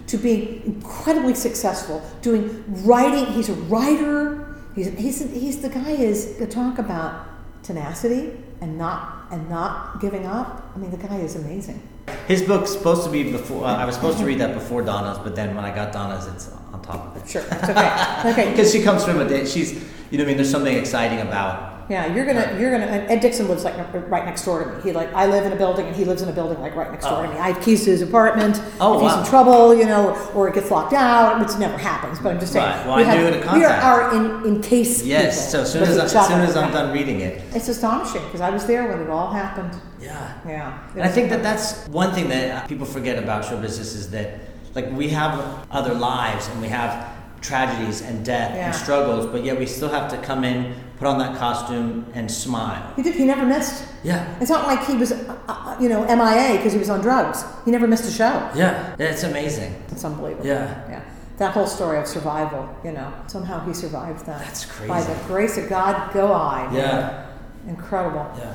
[0.07, 3.25] to being incredibly successful, doing writing.
[3.33, 4.55] He's a writer.
[4.75, 7.27] He's he's he's the guy is to talk about
[7.63, 10.71] tenacity and not and not giving up.
[10.75, 11.81] I mean, the guy is amazing.
[12.27, 13.65] His book's supposed to be before.
[13.65, 16.27] Uh, I was supposed to read that before Donna's, but then when I got Donna's,
[16.27, 17.29] it's on top of it.
[17.29, 18.29] Sure, it's okay.
[18.31, 19.45] Okay, Because she comes from a day.
[19.45, 19.83] She's,
[20.15, 21.73] you know, what I mean, there's something exciting about.
[21.89, 22.85] Yeah, you're gonna, you're gonna.
[22.85, 23.75] and Ed Dixon lives like
[24.09, 24.81] right next door to me.
[24.81, 26.89] He like, I live in a building, and he lives in a building like right
[26.89, 27.33] next door to oh.
[27.33, 27.37] me.
[27.37, 28.61] I have keys to his apartment.
[28.79, 32.17] Oh, if he's in trouble, you know, or it gets locked out, which never happens.
[32.19, 34.61] But I'm just saying, Right, well, we I knew have, to we are, in in
[34.61, 35.03] case.
[35.03, 35.51] Yes.
[35.51, 37.43] So as soon as, I, as soon as I'm done reading it.
[37.53, 39.77] it's astonishing because I was there when it all happened.
[39.99, 40.39] Yeah.
[40.47, 44.11] Yeah, And I think that that's one thing that people forget about show business is
[44.11, 44.39] that,
[44.75, 48.65] like, we have other lives and we have tragedies and death Yeah.
[48.67, 52.29] and struggles, but yet we still have to come in, put on that costume, and
[52.31, 52.81] smile.
[52.95, 53.15] he did.
[53.15, 53.83] He never missed.
[54.03, 54.25] Yeah.
[54.39, 57.43] It's not like he was, uh, uh, you know, MIA because he was on drugs.
[57.65, 58.49] He never missed a show.
[58.55, 58.95] Yeah.
[58.99, 59.75] It's amazing.
[59.91, 60.45] It's unbelievable.
[60.45, 60.89] Yeah.
[60.89, 61.01] Yeah.
[61.37, 64.39] That whole story of survival, you know, somehow he survived that.
[64.39, 64.87] That's crazy.
[64.87, 66.69] By the grace of God, go I.
[66.73, 67.25] Yeah.
[67.67, 68.25] Incredible.
[68.37, 68.53] Yeah.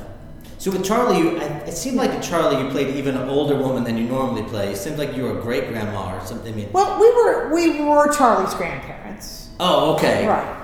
[0.61, 3.55] So with Charlie, you, I, it seemed like in Charlie you played even an older
[3.57, 4.71] woman than you normally play.
[4.71, 6.53] It seemed like you were a great grandma or something.
[6.53, 9.49] I mean, Well, we were we were Charlie's grandparents.
[9.59, 10.27] oh, okay.
[10.27, 10.57] Right.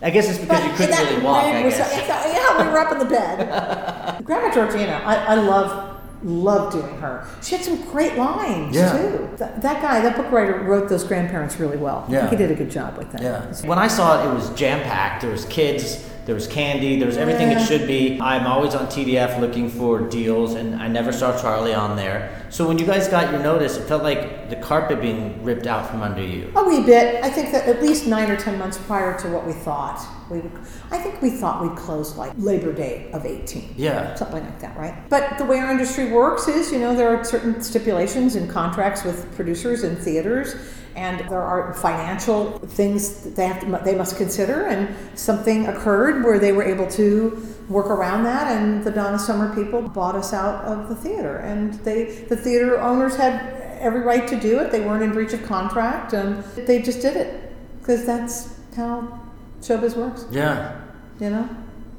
[0.00, 1.44] I guess it's because you couldn't really walk.
[1.44, 1.76] I guess.
[1.78, 4.24] yeah, we were up in the bed.
[4.24, 7.28] Grandma Georgina, I, I love love doing her.
[7.42, 8.90] She had some great lines Yeah.
[8.96, 9.28] too.
[9.36, 12.06] That, that guy, that book writer, wrote those grandparents really well.
[12.08, 12.20] Yeah.
[12.24, 13.20] I think he did a good job with that.
[13.20, 13.66] Yeah.
[13.68, 15.20] When I saw it, it was jam packed.
[15.22, 18.20] There was kids, there was candy, there was everything it should be.
[18.20, 22.46] I'm always on TDF looking for deals, and I never saw Charlie on there.
[22.48, 25.90] So when you guys got your notice, it felt like the carpet being ripped out
[25.90, 26.52] from under you.
[26.54, 27.24] A wee bit.
[27.24, 30.00] I think that at least nine or ten months prior to what we thought,
[30.30, 30.52] we would,
[30.90, 33.74] I think we thought we'd close like Labor Day of 18.
[33.76, 34.14] Yeah.
[34.14, 34.94] Something like that, right?
[35.08, 39.02] But the way our industry works is, you know, there are certain stipulations and contracts
[39.02, 40.54] with producers and theaters,
[40.96, 44.66] and there are financial things that they have to, they must consider.
[44.66, 49.54] And something occurred where they were able to work around that, and the Donna Summer
[49.54, 54.26] people bought us out of the theater, and they the theater owners had every right
[54.28, 54.70] to do it.
[54.70, 59.20] They weren't in breach of contract, and they just did it because that's how
[59.60, 60.26] showbiz works.
[60.30, 60.80] Yeah.
[61.20, 61.48] You know.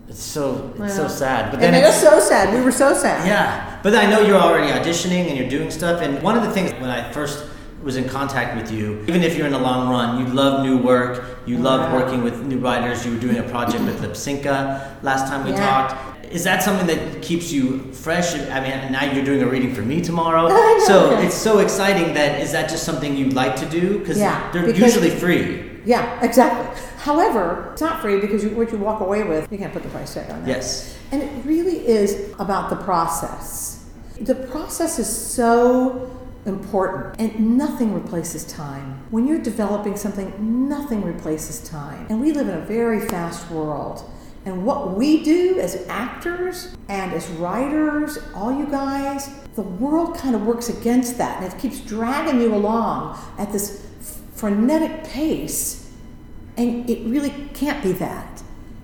[0.09, 1.51] It's so it's so sad.
[1.51, 2.53] But It then made it's, us so sad.
[2.53, 3.25] We were so sad.
[3.25, 6.01] Yeah, but I know you're already auditioning and you're doing stuff.
[6.01, 7.45] And one of the things when I first
[7.83, 10.77] was in contact with you, even if you're in the long run, you love new
[10.77, 11.37] work.
[11.45, 13.05] You love working with new writers.
[13.05, 15.65] You were doing a project with Lypsinka last time we Yeah.
[15.87, 15.95] talked.
[16.33, 18.33] Is that something that keeps you fresh?
[18.33, 20.47] I mean, now you're doing a reading for me tomorrow.
[20.87, 23.99] So it's so exciting that is that just something you'd like to do?
[23.99, 25.69] Because Yeah, they're because- usually free.
[25.85, 26.65] Yeah, exactly.
[26.99, 29.89] However, it's not free because you, what you walk away with, you can't put the
[29.89, 30.47] price tag on that.
[30.47, 30.97] Yes.
[31.11, 33.83] And it really is about the process.
[34.21, 36.09] The process is so
[36.45, 39.05] important and nothing replaces time.
[39.09, 42.05] When you're developing something, nothing replaces time.
[42.09, 44.09] And we live in a very fast world.
[44.45, 50.35] And what we do as actors and as writers, all you guys, the world kind
[50.35, 53.85] of works against that and it keeps dragging you along at this
[54.33, 55.91] frenetic pace.
[56.57, 58.43] And it really can't be that.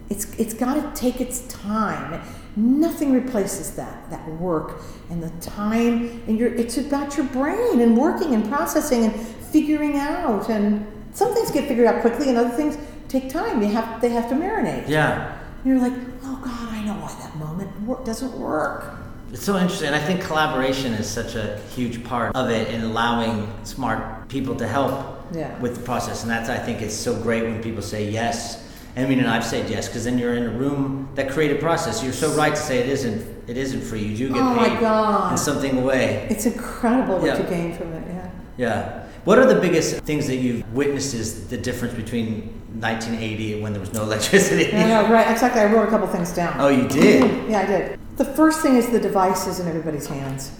[0.09, 2.21] It's, it's got to take its time.
[2.59, 6.21] Nothing replaces that, that work and the time.
[6.27, 10.49] And your, it's about your brain and working and processing and figuring out.
[10.49, 13.61] And some things get figured out quickly and other things take time.
[13.61, 14.89] You have, they have to marinate.
[14.89, 15.37] Yeah.
[15.63, 15.93] And you're like,
[16.23, 18.93] oh God, I know why that moment doesn't work.
[19.31, 19.87] It's so interesting.
[19.87, 24.55] And I think collaboration is such a huge part of it in allowing smart people
[24.57, 25.57] to help Yeah.
[25.59, 26.23] with the process.
[26.23, 28.65] And that's, I think, it's so great when people say yes.
[28.99, 32.03] I mean, and I've said yes because then you're in a room that creative process.
[32.03, 34.03] You're so right to say it isn't It isn't free.
[34.03, 35.31] You do get Oh my God.
[35.31, 36.27] in something away.
[36.29, 37.37] It's incredible what Yeah.
[37.41, 38.03] you gain from it.
[38.07, 38.29] Yeah.
[38.57, 39.03] Yeah.
[39.25, 43.79] What are the biggest things that you've witnessed is the difference between 1980 when there
[43.79, 44.71] was no electricity?
[44.75, 45.29] I know, right?
[45.31, 45.61] Exactly.
[45.61, 46.53] I wrote a couple things down.
[46.59, 47.23] Oh, you did?
[47.49, 47.99] Yeah, I did.
[48.17, 50.51] The first thing is the devices in everybody's hands.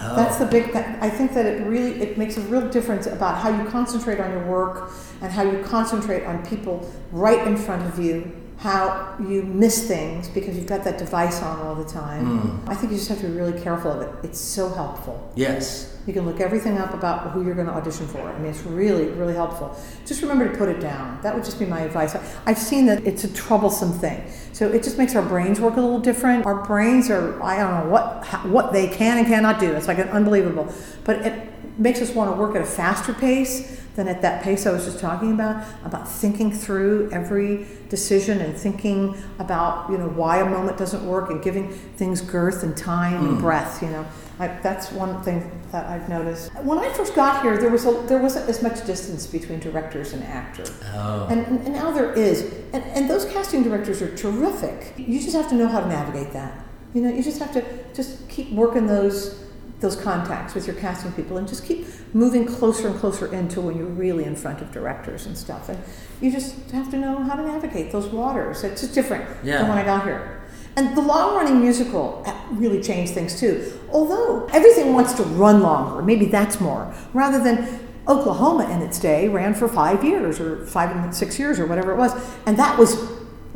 [0.00, 0.14] Oh.
[0.16, 0.74] That's the big.
[0.76, 4.30] I think that it really it makes a real difference about how you concentrate on
[4.30, 8.34] your work and how you concentrate on people right in front of you.
[8.58, 12.40] How you miss things because you've got that device on all the time.
[12.40, 12.68] Hmm.
[12.68, 14.12] I think you just have to be really careful of it.
[14.24, 15.32] It's so helpful.
[15.36, 15.96] Yes.
[16.08, 18.20] You can look everything up about who you're going to audition for.
[18.20, 19.78] I mean, it's really, really helpful.
[20.06, 21.20] Just remember to put it down.
[21.22, 22.16] That would just be my advice.
[22.46, 24.24] I've seen that it's a troublesome thing.
[24.52, 26.44] So it just makes our brains work a little different.
[26.44, 29.72] Our brains are, I don't know what, what they can and cannot do.
[29.72, 30.72] It's like an unbelievable.
[31.04, 34.64] But it makes us want to work at a faster pace than at that pace
[34.64, 40.08] I was just talking about, about thinking through every decision and thinking about, you know,
[40.08, 43.40] why a moment doesn't work and giving things girth and time and mm.
[43.40, 44.06] breath, you know.
[44.38, 46.54] I, that's one thing that I've noticed.
[46.62, 50.12] When I first got here, there was a, there wasn't as much distance between directors
[50.12, 50.70] and actors.
[50.94, 51.26] Oh.
[51.28, 52.54] And, and now there is.
[52.72, 54.94] And, and those casting directors are terrific.
[54.96, 56.56] You just have to know how to navigate that.
[56.94, 59.44] You know, you just have to just keep working those
[59.80, 63.76] those contacts with your casting people and just keep moving closer and closer into when
[63.76, 65.68] you're really in front of directors and stuff.
[65.68, 65.78] And
[66.20, 68.64] you just have to know how to navigate those waters.
[68.64, 69.58] It's just different Yeah.
[69.58, 70.40] than when I got here.
[70.76, 73.72] And the long running musical uh, really changed things too.
[73.90, 79.28] Although everything wants to run longer, maybe that's more, rather than Oklahoma in its day
[79.28, 82.12] ran for five years or five and six years or whatever it was.
[82.46, 82.96] And that was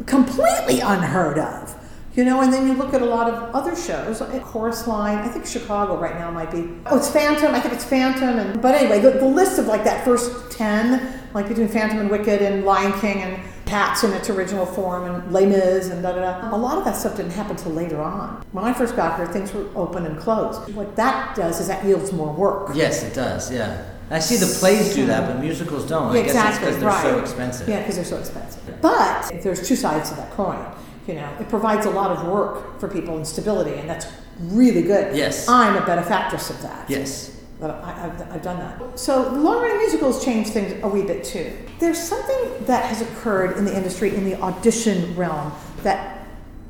[0.07, 1.75] completely unheard of.
[2.15, 5.19] You know, and then you look at a lot of other shows, Chorus Line.
[5.19, 6.69] I think Chicago right now might be.
[6.87, 7.55] Oh, it's Phantom.
[7.55, 8.39] I think it's Phantom.
[8.39, 12.11] And but anyway, the, the list of like that first ten, like between Phantom and
[12.11, 16.13] Wicked and Lion King and Cats in its original form and Les Mis and da
[16.13, 16.55] da da.
[16.55, 18.45] A lot of that stuff didn't happen till later on.
[18.53, 20.75] When I first got here, things were open and closed.
[20.75, 22.73] What that does is that yields more work.
[22.75, 23.51] Yes, it does.
[23.51, 23.89] Yeah.
[24.11, 26.13] I see the plays do that, but musicals don't.
[26.13, 27.23] Yeah, I guess exactly, it's because they're so right.
[27.23, 27.69] expensive.
[27.71, 28.81] Yeah, because they're so expensive.
[28.83, 30.63] But there's two sides to that coin.
[31.07, 34.07] You know, it provides a lot of work for people and stability, and that's
[34.39, 35.17] really good.
[35.17, 35.49] Yes.
[35.49, 36.89] I'm a benefactress of that.
[36.89, 37.41] Yes.
[37.59, 38.99] But I, I've, I've done that.
[38.99, 41.57] So long running musicals change things a wee bit too.
[41.79, 46.27] There's something that has occurred in the industry in the audition realm that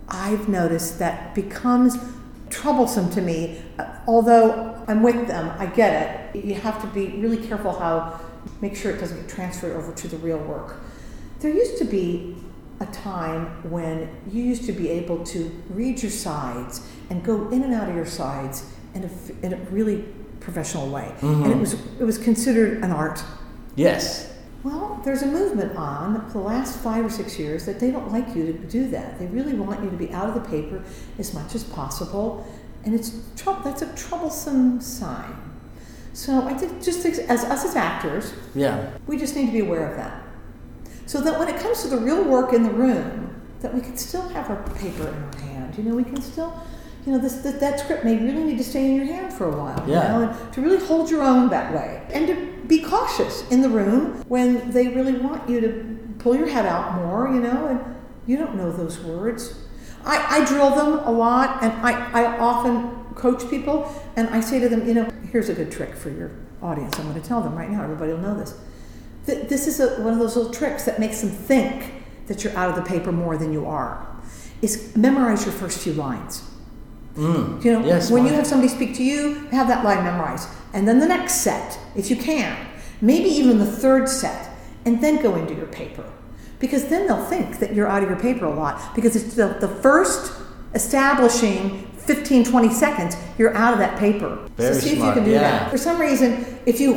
[0.08, 1.96] I've noticed that becomes
[2.50, 3.62] troublesome to me.
[4.06, 6.44] Although I'm with them, I get it.
[6.44, 8.20] You have to be really careful how
[8.60, 10.76] make sure it doesn't get transferred over to the real work.
[11.40, 12.36] There used to be
[12.82, 17.62] a time when you used to be able to read your sides and go in
[17.62, 20.04] and out of your sides in a, in a really
[20.40, 21.60] professional way, and it mm-hmm.
[21.60, 23.22] was it was considered an art.
[23.76, 24.28] Yes.
[24.64, 28.12] Well, there's a movement on for the last five or six years that they don't
[28.12, 29.18] like you to do that.
[29.18, 30.84] They really want you to be out of the paper
[31.18, 32.46] as much as possible,
[32.84, 35.34] and it's trou- that's a troublesome sign.
[36.12, 38.90] So I think just as, as us as actors, Yeah.
[39.06, 40.21] we just need to be aware of that.
[41.06, 43.96] So that when it comes to the real work in the room, that we can
[43.96, 45.76] still have our paper in our hand.
[45.76, 46.52] You know, we can still,
[47.06, 49.48] you know, this, that, that script may really need to stay in your hand for
[49.48, 49.84] a while.
[49.88, 50.02] Yeah.
[50.02, 52.02] You know, and to really hold your own that way.
[52.12, 56.48] And to be cautious in the room when they really want you to pull your
[56.48, 57.96] head out more, you know, and
[58.26, 59.58] you don't know those words.
[60.04, 64.58] I, I drill them a lot, and I, I often coach people, and I say
[64.60, 66.30] to them, you know, here's a good trick for your
[66.60, 66.98] audience.
[66.98, 68.58] I'm going to tell them right now, everybody will know this.
[69.26, 71.92] Th- This is a, one of those little tricks that makes them think
[72.26, 74.06] that you're out of the paper more than you are.
[74.60, 76.48] Is memorize your first few lines.
[77.14, 77.64] Mm.
[77.64, 80.48] You know, Yes, when you have somebody speak to you, have that line memorized.
[80.72, 82.56] And then the next set, if you can,
[83.00, 84.50] maybe even the third set,
[84.84, 86.04] and then go into your paper.
[86.58, 88.94] Because then they'll think that you're out of your paper a lot.
[88.94, 90.32] Because it's the, the first
[90.74, 94.48] establishing 15, 20 seconds, you're out of that paper.
[94.56, 95.40] Very so see if smart, you can do yeah.
[95.40, 95.70] that.
[95.70, 96.94] For some reason, if you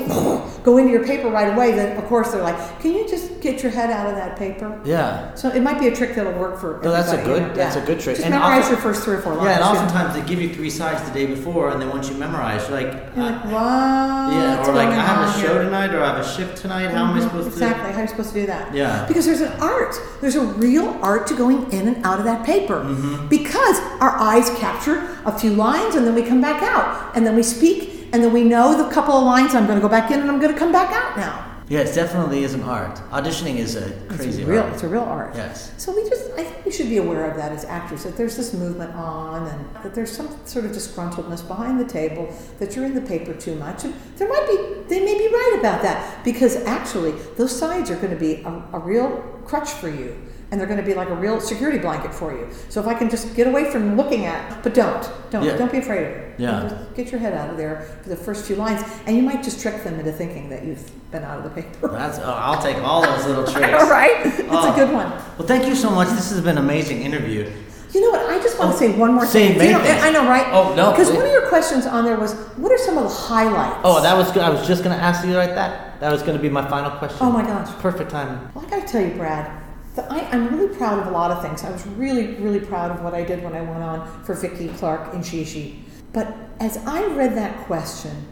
[0.64, 3.64] go into your paper right away, then of course they're like, can you just get
[3.64, 4.80] your head out of that paper?
[4.86, 5.34] Yeah.
[5.36, 6.80] So it might be a trick that'll work for.
[6.84, 7.54] No, that's a good- you know?
[7.54, 7.84] that's Yeah.
[7.84, 8.16] a good trick.
[8.18, 9.46] Just And memorize often- your first three or four lines.
[9.48, 12.16] Yeah, and oftentimes they give you three sides the day before, and then once you
[12.16, 13.52] memorize, you're like, You're uh, like, what?
[13.54, 16.88] yeah, or like, I have a show on tonight, or I have a shift tonight.
[16.92, 17.22] How am I here?
[17.24, 17.92] supposed Exactly.
[17.92, 18.74] How are you supposed to do that?
[18.74, 19.06] Yeah.
[19.08, 19.96] Because there's an art.
[20.22, 22.76] There's a real art to going in and out of that paper.
[22.82, 23.28] Mm-hmm.
[23.28, 27.16] Because our eyes capture a few lines and then we come back out.
[27.16, 29.82] And then we speak and then we know the couple of lines I'm going to
[29.82, 31.52] go back in and I'm going to come back out now.
[31.68, 32.96] Yeah, it definitely is an art.
[33.12, 34.74] Auditioning is a It's crazy a real, art.
[34.74, 35.36] it's a real art.
[35.36, 35.74] Yes.
[35.76, 38.38] So we just, I think we should be aware of that as actors, that there's
[38.38, 42.86] this movement on and that there's some sort of disgruntledness behind the table, that you're
[42.86, 43.84] in the paper too much.
[43.84, 47.98] And there might be, they may be right about that because actually those sides are
[47.98, 49.10] going to be a, a real
[49.44, 50.16] crutch for you
[50.52, 52.48] and they're going to be like a real security blanket for you.
[52.70, 55.58] So if I can just get away from looking at, but don't, don't, Yeah.
[55.58, 56.36] don't be afraid of it.
[56.40, 56.68] Yeah.
[56.70, 59.42] Just get your head out of there for the first few lines, and you might
[59.44, 61.88] just trick them into thinking that you've been out of the paper.
[61.88, 63.74] That's, oh, I'll take all those little tricks.
[63.82, 64.72] All right, it's Oh.
[64.74, 65.10] a good one.
[65.38, 66.10] Well, thank you so much.
[66.10, 67.50] This has been an amazing interview.
[67.94, 68.30] You know what?
[68.30, 69.54] I just want Oh, to say one more thing.
[69.56, 69.80] You know.
[69.80, 70.46] I know, right?
[70.52, 73.10] Oh, no, Because one of your questions on there was, what are some of the
[73.10, 73.80] highlights?
[73.86, 74.44] Oh, that was good.
[74.44, 75.98] I was just going to ask you right that.
[76.02, 77.20] That was going to be my final question.
[77.22, 77.70] Oh my gosh.
[77.80, 78.38] Perfect timing.
[78.54, 79.50] Well, I got to tell you, Brad,
[79.96, 81.64] that I, I'm really proud of a lot of things.
[81.64, 84.68] I was really, really proud of what I did when I went on for Vicky
[84.70, 85.84] Clark in Gigi.
[86.14, 88.28] But as I read that question,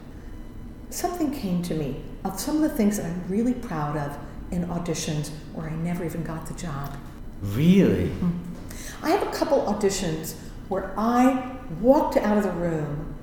[0.89, 4.18] something came to me of some of the things that I'm really proud of
[4.51, 6.95] in auditions where I never even got the job.
[7.41, 8.07] Really?
[8.07, 9.05] Mm-hmm.
[9.05, 10.36] I have a couple auditions
[10.70, 13.16] where I walked out of the room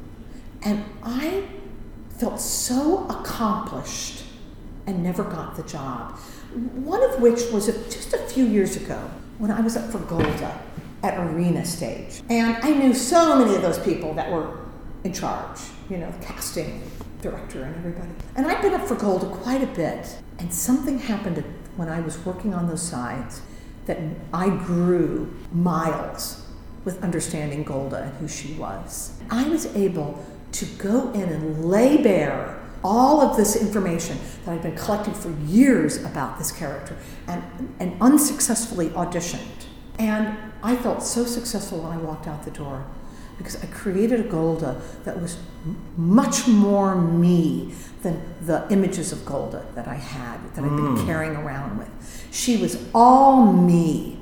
[0.62, 1.44] and I
[2.18, 4.24] felt so accomplished
[4.86, 6.18] and never got the job.
[6.52, 10.60] One of which was just a few years ago when I was up for Golda
[11.02, 12.22] at Arena Stage.
[12.28, 14.58] And I knew so many of those people that were
[15.04, 16.82] in charge, you know, casting
[17.22, 18.10] director and everybody.
[18.36, 20.18] And I'd been up for Golda quite a bit.
[20.38, 21.42] And something happened
[21.76, 23.42] when I was working on those sides
[23.86, 23.98] that
[24.32, 26.46] I grew miles
[26.84, 29.18] with understanding Golda and who she was.
[29.30, 34.62] I was able to go in and lay bare all of this information that I'd
[34.62, 37.42] been collecting for years about this character and,
[37.78, 39.66] and unsuccessfully auditioned.
[39.98, 42.86] And I felt so successful when I walked out the door
[43.40, 45.38] because I created a Golda that was
[45.96, 47.72] much more me
[48.02, 51.06] than the images of Golda that I had, that I'd been mm.
[51.06, 51.88] carrying around with.
[52.30, 54.20] She was all me.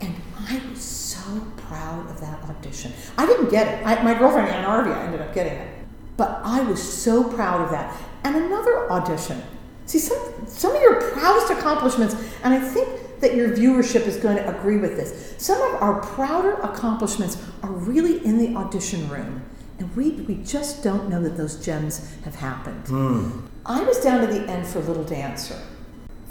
[0.00, 2.92] And I was so proud of that audition.
[3.18, 3.86] I didn't get it.
[3.86, 5.73] I, my girlfriend Ann Arvia ended up getting it.
[6.16, 7.94] But I was so proud of that.
[8.24, 9.42] And another audition.
[9.86, 14.36] See, some, some of your proudest accomplishments, and I think that your viewership is going
[14.36, 15.34] to agree with this.
[15.38, 19.42] Some of our prouder accomplishments are really in the audition room.
[19.78, 22.86] And we, we just don't know that those gems have happened.
[22.86, 23.46] Hmm.
[23.66, 25.60] I was down to the end for Little Dancer.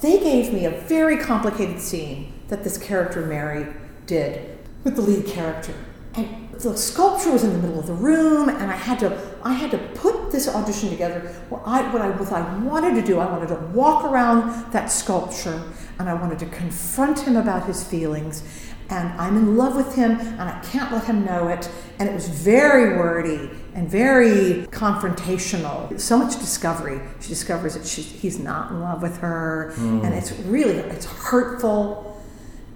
[0.02, 3.74] They gave me a very complicated scene that this character Mary
[4.06, 5.74] did with the lead character.
[6.16, 9.54] And the sculpture was in the middle of the room, and I had to I
[9.54, 13.20] had to put this audition together where I what I what I wanted to do,
[13.20, 15.62] I wanted to walk around that sculpture
[16.00, 18.44] and I wanted to confront him about his feelings.
[18.90, 21.70] And I'm in love with him and I can't let him know it.
[22.00, 26.00] And it was very wordy and very confrontational.
[26.00, 27.00] So much discovery.
[27.22, 30.14] She discovers that she, he's not in love with her, and hmm.
[30.14, 32.22] it's really it's hurtful.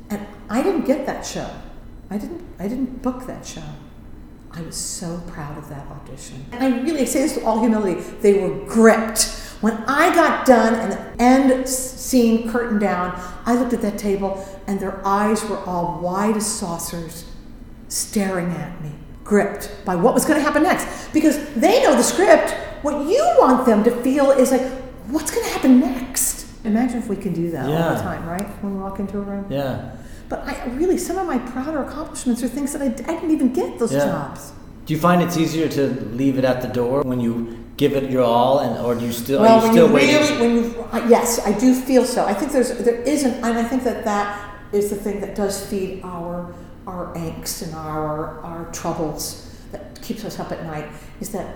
[0.09, 1.49] And I didn't get that show.
[2.09, 2.41] I didn't.
[2.59, 3.63] I didn't book that show.
[4.51, 6.45] I was so proud of that audition.
[6.51, 7.99] And I really say this with all humility.
[8.21, 9.23] They were gripped.
[9.61, 14.47] When I got done and the end scene curtain down, I looked at that table
[14.67, 17.25] and their eyes were all wide as saucers,
[17.87, 18.91] staring at me,
[19.23, 21.11] gripped by what was going to happen next.
[21.11, 22.51] Because they know the script.
[22.83, 24.61] What you want them to feel is like,
[25.07, 26.45] what's going to happen next?
[26.63, 28.47] Imagine if we can do that all the time, right?
[28.63, 29.45] When we walk into a room.
[29.51, 29.95] Yeah.
[30.29, 33.53] But I really, some of my prouder accomplishments are things that I, I didn't even
[33.53, 34.05] get those Yeah.
[34.05, 34.51] jobs.
[34.85, 38.09] Do you find it's easier to leave it at the door when you give it
[38.09, 40.15] your all, and or do you still well, are you when still you waiting?
[40.15, 42.25] really, when you, uh, yes, I do feel so.
[42.25, 45.65] I think there's, there isn't, and I think that that is the thing that does
[45.65, 46.53] feed our,
[46.87, 50.87] our angst and our, our troubles that keeps us up at night.
[51.19, 51.47] Is that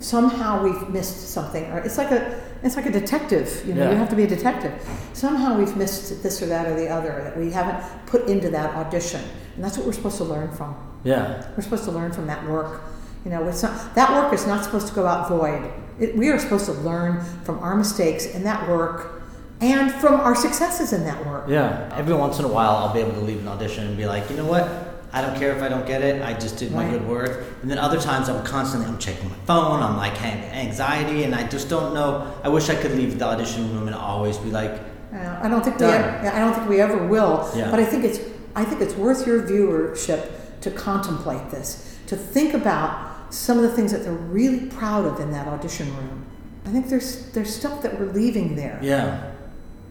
[0.00, 3.62] somehow we've missed something, or it's like a, it's like a detective.
[3.66, 3.90] You know, Yeah.
[3.92, 4.72] you have to be a detective.
[5.12, 8.74] Somehow we've missed this or that or the other that we haven't put into that
[8.74, 9.20] audition,
[9.54, 10.74] and that's what we're supposed to learn from.
[11.04, 11.44] yeah.
[11.56, 12.82] We're supposed to learn from that work.
[13.24, 15.70] You know, it's not, that work is not supposed to go out void.
[15.98, 19.22] It, we are supposed to learn from our mistakes in that work
[19.60, 21.46] and from our successes in that work.
[21.48, 21.92] Yeah.
[21.96, 24.30] Every once in a while, I'll be able to leave an audition and be like,
[24.30, 24.68] you know what?
[25.12, 26.22] I don't care if I don't get it.
[26.22, 26.92] I just did my Right.
[26.92, 27.44] good work.
[27.62, 29.82] And then other times, I'm constantly I'm checking my phone.
[29.82, 32.26] I'm like anxiety, and I just don't know.
[32.44, 34.72] I wish I could leave the audition room and always be like,
[35.14, 37.48] Uh, I don't think we ever, I don't think we ever will.
[37.56, 37.70] Yeah.
[37.70, 38.18] But I think it's
[38.54, 40.20] I think it's worth your viewership
[40.60, 42.90] to contemplate this, to think about
[43.30, 46.26] some of the things that they're really proud of in that audition room.
[46.66, 48.78] I think there's there's stuff that we're leaving there.
[48.82, 49.20] yeah,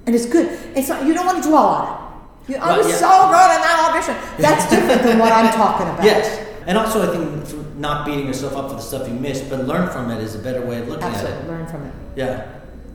[0.05, 0.47] And it's good.
[0.76, 2.06] It's not you don't want to dwell on it.
[2.47, 2.95] You, I Well, was yeah.
[2.95, 4.15] so good in that audition.
[4.39, 6.03] That's different than what I'm talking about.
[6.03, 6.45] yes.
[6.65, 9.89] And also, I think not beating yourself up for the stuff you missed, but learn
[9.89, 11.47] from it is a better way of looking at Absolutely, it.
[11.47, 11.93] learn from it.
[12.15, 12.47] Yeah.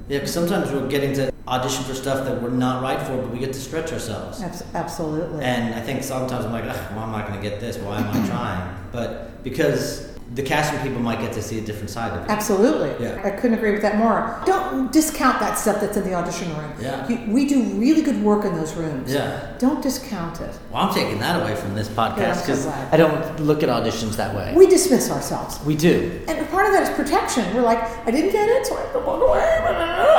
[0.09, 3.31] Yeah, because sometimes we're getting to audition for stuff that we're not right for, but
[3.31, 4.43] we get to stretch ourselves.
[4.75, 5.43] Absolutely.
[5.45, 7.77] And I think sometimes I'm like, "Ugh, well, I'm not going to get this.
[7.79, 8.77] Why am I trying?
[8.91, 12.31] But because the casting people might get to see a different side of it.
[12.31, 13.05] Absolutely.
[13.05, 13.21] Yeah.
[13.23, 14.41] I couldn't agree with that more.
[14.47, 16.73] Don't discount that stuff that's in the audition room.
[16.81, 17.07] Yeah.
[17.07, 19.13] You, we do really good work in those rooms.
[19.13, 19.55] Yeah.
[19.59, 20.59] Don't discount it.
[20.71, 22.95] Well, I'm taking that away from this podcast because glad.
[22.95, 24.55] I don't look at auditions that way.
[24.57, 25.63] We dismiss ourselves.
[25.67, 26.21] We do.
[26.29, 27.55] And part of that is protection.
[27.55, 29.59] We're like, I didn't get it, so I have to walk away.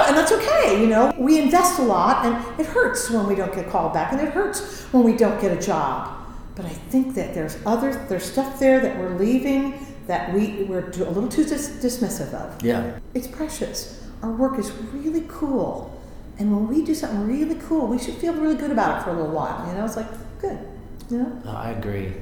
[0.07, 1.11] And that's okay, you know.
[1.17, 4.29] We invest a lot, and it hurts when we don't get called back, and it
[4.29, 6.19] hurts when we don't get a job.
[6.55, 9.73] But I think that there's other, there's stuff there that we're leaving
[10.07, 12.63] that we, we're a little too dis- dismissive of.
[12.63, 12.99] Yeah.
[13.13, 14.05] It's precious.
[14.21, 15.99] Our work is really cool.
[16.39, 19.11] And when we do something really cool, we should feel really good about it for
[19.11, 19.67] a little while.
[19.67, 20.07] You know, it's like,
[20.41, 20.57] good.
[21.09, 21.41] You know?
[21.45, 22.13] Oh, I agree.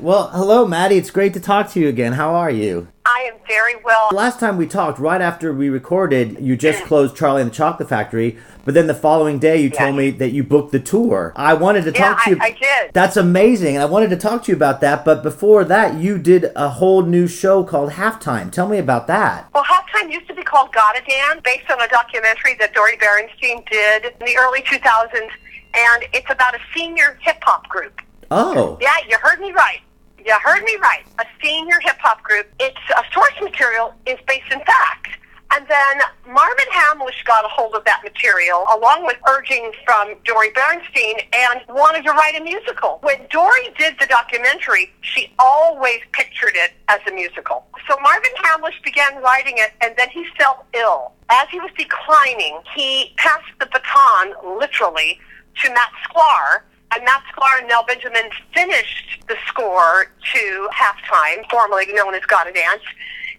[0.00, 0.96] Well, hello, Maddie.
[0.96, 2.14] It's great to talk to you again.
[2.14, 2.88] How are you?
[3.20, 4.08] I am very well.
[4.12, 6.86] Last time we talked, right after we recorded, you just mm.
[6.86, 10.30] closed Charlie and the Chocolate Factory, but then the following day you told me that
[10.30, 11.34] you booked the tour.
[11.36, 12.38] I wanted to Yeah, talk to I- you.
[12.40, 12.94] I did.
[12.94, 13.76] That's amazing.
[13.76, 17.02] I wanted to talk to you about that, but before that, you did a whole
[17.02, 18.50] new show called Halftime.
[18.50, 19.50] Tell me about that.
[19.52, 23.68] Well, Halftime used to be called Gotta Dance, based on a documentary that Dori Berinstein
[23.70, 25.28] did in the early 2000s,
[25.74, 28.00] and it's about a senior hip hop group.
[28.30, 28.78] Oh.
[28.80, 29.80] Yeah, you heard me right.
[30.24, 31.04] You heard me right.
[31.18, 32.46] A senior hip hop group.
[32.58, 35.08] Its uh, source material is based in fact.
[35.52, 36.00] And then
[36.32, 41.60] Marvin Hamlisch got a hold of that material along with urging from Dori Berinstein and
[41.68, 43.00] wanted to write a musical.
[43.02, 47.66] When Dori did the documentary, she always pictured it as a musical.
[47.88, 51.12] So Marvin Hamlisch began writing it and then he fell ill.
[51.30, 55.18] As he was declining, he passed the baton, literally,
[55.62, 56.62] to Matt Sklar,
[56.92, 62.82] and Sklar and Nell Benjamin finished the score to halftime, formerly known as Gotta Dance.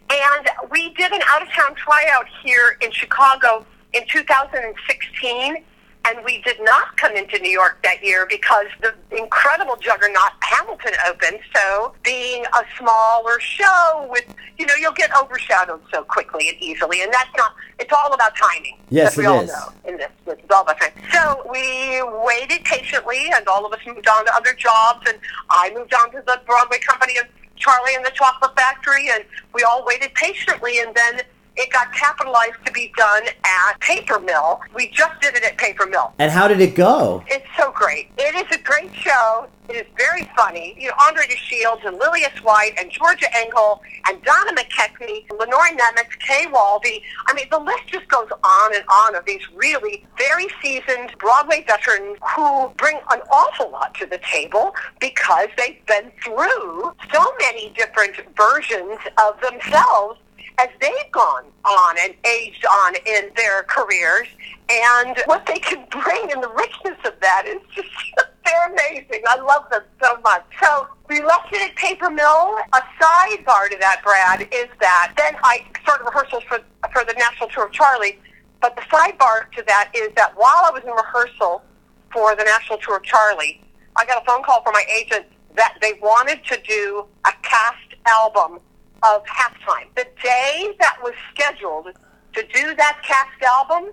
[0.09, 5.63] And we did an out of town tryout here in Chicago in 2016.
[6.03, 10.93] And we did not come into New York that year because the incredible juggernaut Hamilton
[11.07, 11.39] opened.
[11.55, 14.25] So being a smaller show with,
[14.57, 17.03] you know, you'll get overshadowed so quickly and easily.
[17.03, 18.77] And that's not, it's all about timing.
[18.89, 19.49] Yes, as we it all is.
[19.49, 20.09] know in this.
[20.25, 21.03] It's all about timing.
[21.11, 25.71] So we waited patiently, and all of us moved on to other jobs, and I
[25.75, 27.25] moved on to the Broadway company of
[27.57, 29.23] Charlie and the Chocolate Factory, and
[29.53, 31.21] we all waited patiently, and then
[31.57, 34.61] it got capitalized to be done at Paper Mill.
[34.73, 36.13] We just did it at Paper Mill.
[36.17, 37.23] And how did it go?
[37.27, 38.09] It's so great.
[38.17, 39.47] It is a great show.
[39.69, 40.75] It is very funny.
[40.77, 45.69] You know, André De Shields and Lillias White and Georgia Engel and Donna McKechnie, Lenora
[45.69, 47.01] Nemetz, Kay Walbye.
[47.27, 51.63] I mean, the list just goes on and on of these really very seasoned Broadway
[51.67, 57.73] veterans who bring an awful lot to the table because they've been through so many
[57.75, 60.19] different versions of themselves
[60.61, 64.27] as they've gone on and aged on in their careers
[64.69, 67.89] and what they can bring and the richness of that is just
[68.45, 69.23] they're amazing.
[69.27, 70.43] I love them so much.
[70.61, 72.57] So we left it at Paper Mill.
[72.73, 76.59] A sidebar to that, Brad, is that then I started rehearsals for
[76.91, 78.19] for the national tour of Charlie.
[78.59, 81.63] But the sidebar to that is that while I was in rehearsal
[82.11, 83.61] for the national tour of Charlie,
[83.95, 87.95] I got a phone call from my agent that they wanted to do a cast
[88.05, 88.59] album
[89.03, 89.87] of halftime.
[89.95, 91.87] The day that was scheduled
[92.33, 93.91] to do that cast album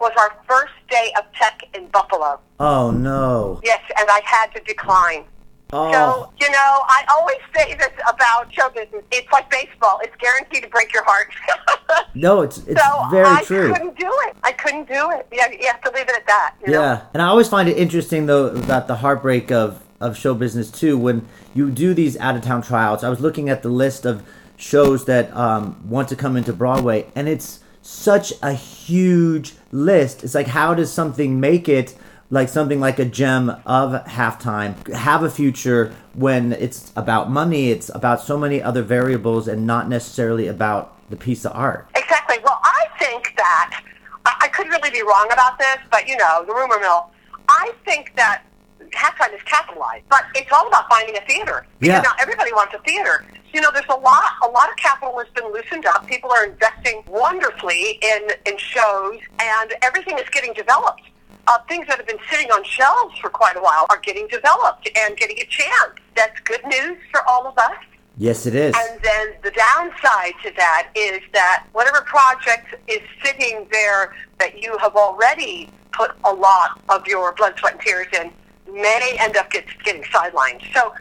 [0.00, 2.40] was our first day of tech in Buffalo.
[2.58, 3.60] Oh, no.
[3.62, 5.24] Yes, and I had to decline.
[5.72, 5.90] Oh.
[5.92, 6.56] So, you know,
[6.88, 9.04] I always say this about show business.
[9.10, 10.00] It's like baseball.
[10.02, 11.28] It's guaranteed to break your heart.
[12.14, 13.72] No, it's it's so very I true.
[13.72, 14.36] I couldn't do it.
[14.42, 15.26] I couldn't do it.
[15.32, 16.54] Yeah, you have to leave it at that.
[16.60, 16.80] You know?
[16.80, 20.70] Yeah, and I always find it interesting though about the heartbreak of of show business
[20.70, 20.98] too.
[20.98, 24.22] When you do these out of town tryouts, I was looking at the list of
[24.56, 30.24] shows that um, want to come into Broadway, and it's such a huge list.
[30.24, 31.96] It's like how does something make it?
[32.30, 37.90] Like something like a gem of halftime have a future when it's about money, it's
[37.94, 41.88] about so many other variables, and not necessarily about the piece of art.
[41.94, 42.36] Exactly.
[42.42, 43.84] Well, I think that
[44.24, 47.10] I, I could really be wrong about this, but you know, the rumor mill.
[47.48, 48.44] I think that
[48.92, 51.66] halftime is capitalized, but it's all about finding a theater.
[51.80, 52.00] Yeah.
[52.00, 53.24] Because now everybody wants a theater.
[53.52, 54.32] You know, there's a lot.
[54.44, 56.06] A lot of capital has been loosened up.
[56.06, 61.02] People are investing wonderfully in in shows, and everything is getting developed.
[61.48, 64.88] Uh, things that have been sitting on shelves for quite a while are getting developed
[64.96, 65.98] and getting a chance.
[66.14, 67.76] That's good news for all of us.
[68.16, 68.74] Yes, it is.
[68.78, 74.76] And then the downside to that is that whatever project is sitting there that you
[74.78, 78.32] have already put a lot of your blood, sweat, and tears in
[78.72, 80.62] may end up get, getting sidelined.
[80.74, 80.92] So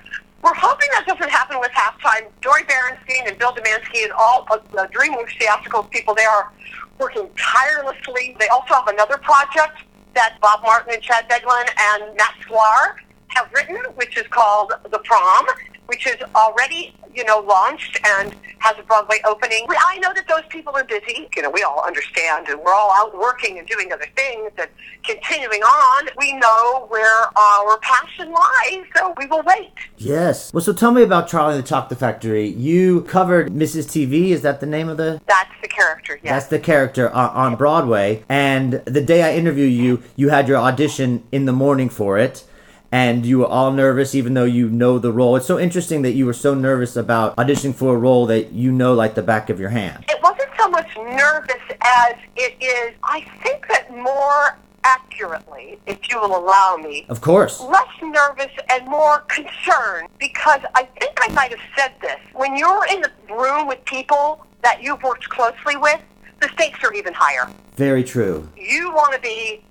[0.44, 2.28] we're hoping that doesn't happen with halftime.
[2.42, 6.52] Dori Berinstein and Bill Damaschke and all of the DreamWorks theatrical people, they are
[7.00, 8.36] working tirelessly.
[8.40, 9.78] They also have another project
[10.14, 12.96] that Bob Martin and Chad Beguelin and Matt Sklar
[13.30, 15.46] have written, which is called The Prom,
[15.92, 19.66] which is already, you know, launched and has a Broadway opening.
[19.70, 21.28] I know that those people are busy.
[21.36, 24.70] You know, we all understand and we're all out working and doing other things and
[25.04, 26.08] continuing on.
[26.18, 29.74] We know where our passion lies, so we will wait.
[29.98, 30.54] Yes.
[30.54, 32.48] Well, so tell me about Charlie and the Chocolate Factory.
[32.48, 33.88] You covered Mrs.
[33.88, 34.30] Teavee.
[34.30, 35.20] Is that the name of the?
[35.28, 36.32] That's the character, yes.
[36.32, 38.24] That's the character on, on Broadway.
[38.30, 42.46] And the day I interviewed you, you had your audition in the morning for it
[42.92, 45.36] and you were all nervous even though you know the role.
[45.36, 48.72] It's so interesting that you were so nervous about auditioning for a role that you
[48.72, 50.06] know like the back of your hand.
[50.10, 56.20] It wasn't so much nervous as it is, I think that more accurately, if you
[56.20, 57.06] will allow me.
[57.08, 57.62] Of course.
[57.62, 62.20] Less nervous and more concerned because I think I might have said this.
[62.34, 66.02] When you're in the room with people that you've worked closely with,
[66.42, 67.48] the stakes are even higher.
[67.76, 68.50] Very true.
[68.58, 69.64] You want to be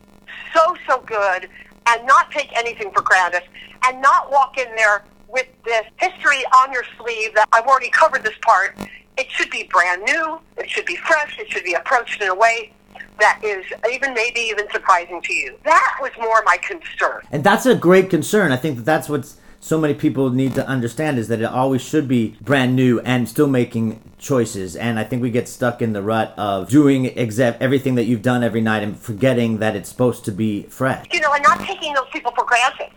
[0.54, 1.48] so, so good
[1.86, 3.42] and not take anything for granted
[3.86, 8.24] and not walk in there with this history on your sleeve that I've already covered
[8.24, 8.76] this part.
[9.16, 10.40] It should be brand new.
[10.56, 11.38] It should be fresh.
[11.38, 12.72] It should be approached in a way
[13.20, 15.56] that is even maybe even surprising to you.
[15.64, 17.22] That was more my concern.
[17.30, 18.50] And that's a great concern.
[18.50, 21.82] I think that that's what's so many people need to understand is that it always
[21.82, 24.74] should be brand new and still making choices.
[24.74, 28.22] And I think we get stuck in the rut of doing exact everything that you've
[28.22, 31.06] done every night and forgetting that it's supposed to be fresh.
[31.12, 32.88] You know, and not taking those people for granted.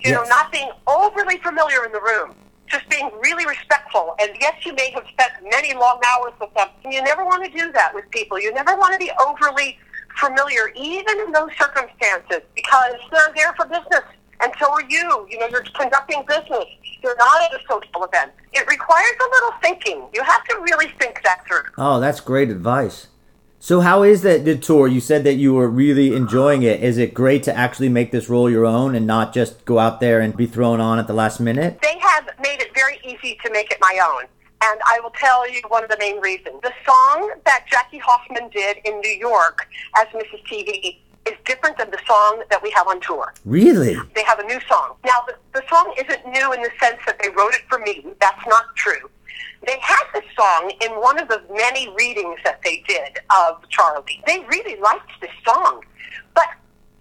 [0.00, 0.14] You Yes.
[0.14, 2.34] know, not being overly familiar in the room.
[2.68, 4.14] Just being really respectful.
[4.20, 6.68] And yes, you may have spent many long hours with them.
[6.84, 8.40] And you never want to do that with people.
[8.40, 9.76] You never want to be overly
[10.18, 14.02] familiar, even in those circumstances, because they're there for business.
[14.42, 15.26] And so are you.
[15.30, 16.64] You know, you're conducting business.
[17.02, 18.32] You're not at a social event.
[18.52, 20.06] It requires a little thinking.
[20.12, 21.62] You have to really think that through.
[21.78, 23.08] Oh, that's great advice.
[23.58, 24.88] So how is that the tour?
[24.88, 26.82] You said that you were really enjoying it.
[26.82, 30.00] Is it great to actually make this role your own and not just go out
[30.00, 31.78] there and be thrown on at the last minute?
[31.80, 34.24] they have made it very easy to make it my own.
[34.64, 36.56] And I will tell you one of the main reasons.
[36.62, 40.42] The song that Jackie Hoffman did in New York as Mrs.
[40.50, 43.32] Teavee is different than the song that we have on tour.
[43.44, 43.96] Really?
[44.14, 44.96] They have a new song.
[45.04, 48.06] Now, the, the song isn't new in the sense that they wrote it for me.
[48.20, 49.10] That's not true.
[49.66, 54.20] They had this song in one of the many readings that they did of Charlie.
[54.26, 55.84] They really liked this song.
[56.34, 56.48] But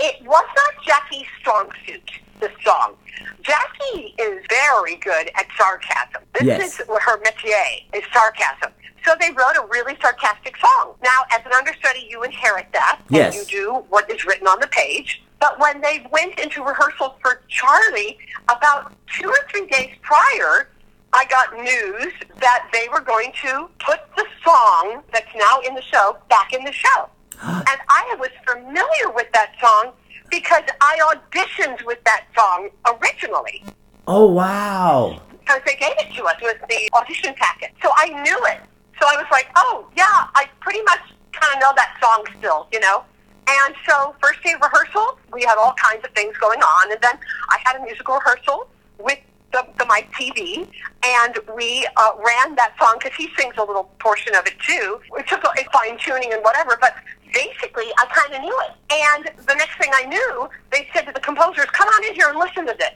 [0.02, 2.96] it was not Jackie's strong suit, this song.
[3.42, 6.24] Jackie is very good at sarcasm.
[6.34, 6.80] This Yes.
[6.80, 8.74] is her métier, is sarcasm.
[9.06, 10.96] So they wrote a really sarcastic song.
[11.04, 13.00] Now, as an understudy, you inherit that.
[13.10, 13.36] Yes.
[13.38, 15.24] And you do what is written on the page.
[15.40, 18.18] But when they went into rehearsals for Charlie,
[18.50, 20.70] about two or three days prior,
[21.14, 25.82] I got news that they were going to put the song that's now in the
[25.82, 27.10] show back in the show.
[27.44, 29.94] And I was familiar with that song
[30.30, 33.64] because I auditioned with that song originally
[34.08, 35.22] Oh wow.
[35.40, 37.72] because they gave it to us with the audition packet.
[37.82, 38.62] So I knew it.
[39.00, 41.00] So I was like, oh, yeah, I pretty much
[41.32, 43.04] kind of know that song still, you know?
[43.48, 46.92] And so first day of rehearsal, we had all kinds of things going on.
[46.92, 47.16] And then
[47.50, 48.68] I had a musical rehearsal
[49.00, 49.18] with
[49.52, 50.68] the, the Mike Teavee,
[51.06, 55.02] and we uh, ran that song because he sings a little portion of it too.
[55.18, 56.96] It took a, a fine tuning and whatever, but
[57.34, 58.74] basically I kind of knew it.
[58.92, 62.30] And the next thing I knew, they said to the composers, come on in here
[62.30, 62.94] and listen to this.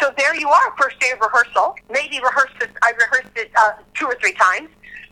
[0.00, 1.74] So there you are, first day of rehearsal.
[1.90, 4.68] Maybe rehearsed it, I rehearsed it uh, two or three times.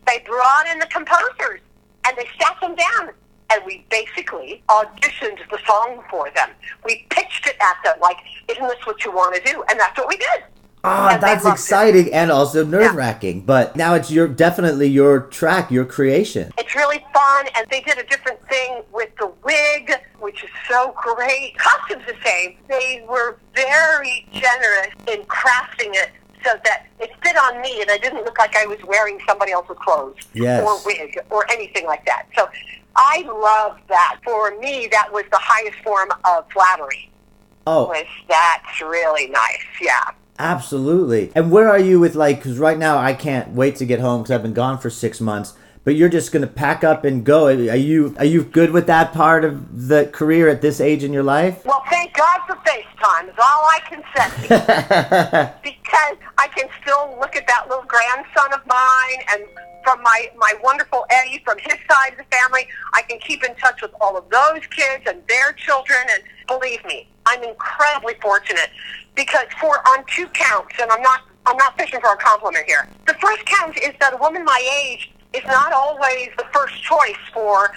[0.06, 1.60] They brought in the composers
[2.06, 3.12] and they sat them down
[3.50, 6.50] and we basically auditioned the song for them.
[6.84, 8.16] We pitched it at them like,
[8.48, 9.64] isn't this what you want to do?
[9.70, 10.44] And that's what we did.
[10.88, 11.60] Ah, that's loved it.
[11.60, 13.40] exciting and also nerve wracking.
[13.42, 16.52] But now it's your definitely your track, your creation.
[16.58, 20.94] It's really fun, and they did a different thing with the wig, which is so
[21.02, 21.56] great.
[21.58, 22.56] Costumes the same.
[22.68, 26.10] They were very generous in crafting it
[26.44, 29.50] so that it fit on me, and I didn't look like I was wearing somebody
[29.52, 30.62] else's clothes Yes.
[30.64, 32.26] or wig or anything like that.
[32.36, 32.48] So
[32.94, 34.18] I love that.
[34.22, 37.10] For me, that was the highest form of flattery.
[37.66, 39.64] Oh, Was that's really nice?
[39.82, 40.10] Yeah.
[40.38, 41.32] Absolutely.
[41.34, 42.38] And where are you with like?
[42.38, 45.20] Because right now I can't wait to get home because I've been gone for six
[45.20, 45.54] months.
[45.84, 47.46] But you're just gonna pack up and go.
[47.46, 51.12] Are you are you good with that part of the career at this age in
[51.12, 51.64] your life?
[51.64, 54.48] Well, thank God for FaceTime is all I can say.
[55.62, 59.44] because I can still look at that little grandson of mine and
[59.86, 63.54] from my, my wonderful Eddie from his side of the family, I can keep in
[63.54, 66.00] touch with all of those kids and their children.
[66.10, 68.70] And believe me, I'm incredibly fortunate
[69.14, 72.88] because for on two counts, and I'm not I'm not fishing for a compliment here.
[73.06, 77.16] The first count is that a woman my age is not always the first choice
[77.32, 77.70] for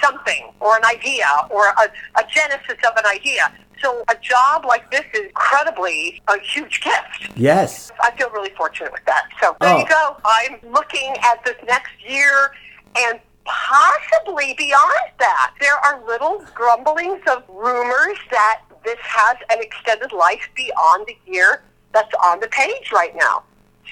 [0.00, 1.88] something or an idea or a,
[2.18, 3.52] a genesis of an idea.
[3.82, 7.30] So a job like this is incredibly a huge gift.
[7.36, 7.90] Yes.
[8.02, 9.28] I feel really fortunate with that.
[9.40, 9.78] So there Oh.
[9.78, 10.16] you go.
[10.24, 12.52] I'm looking at this next year
[12.96, 15.54] and possibly beyond that.
[15.60, 21.62] There are little grumblings of rumors that this has an extended life beyond the year
[21.92, 23.42] that's on the page right now.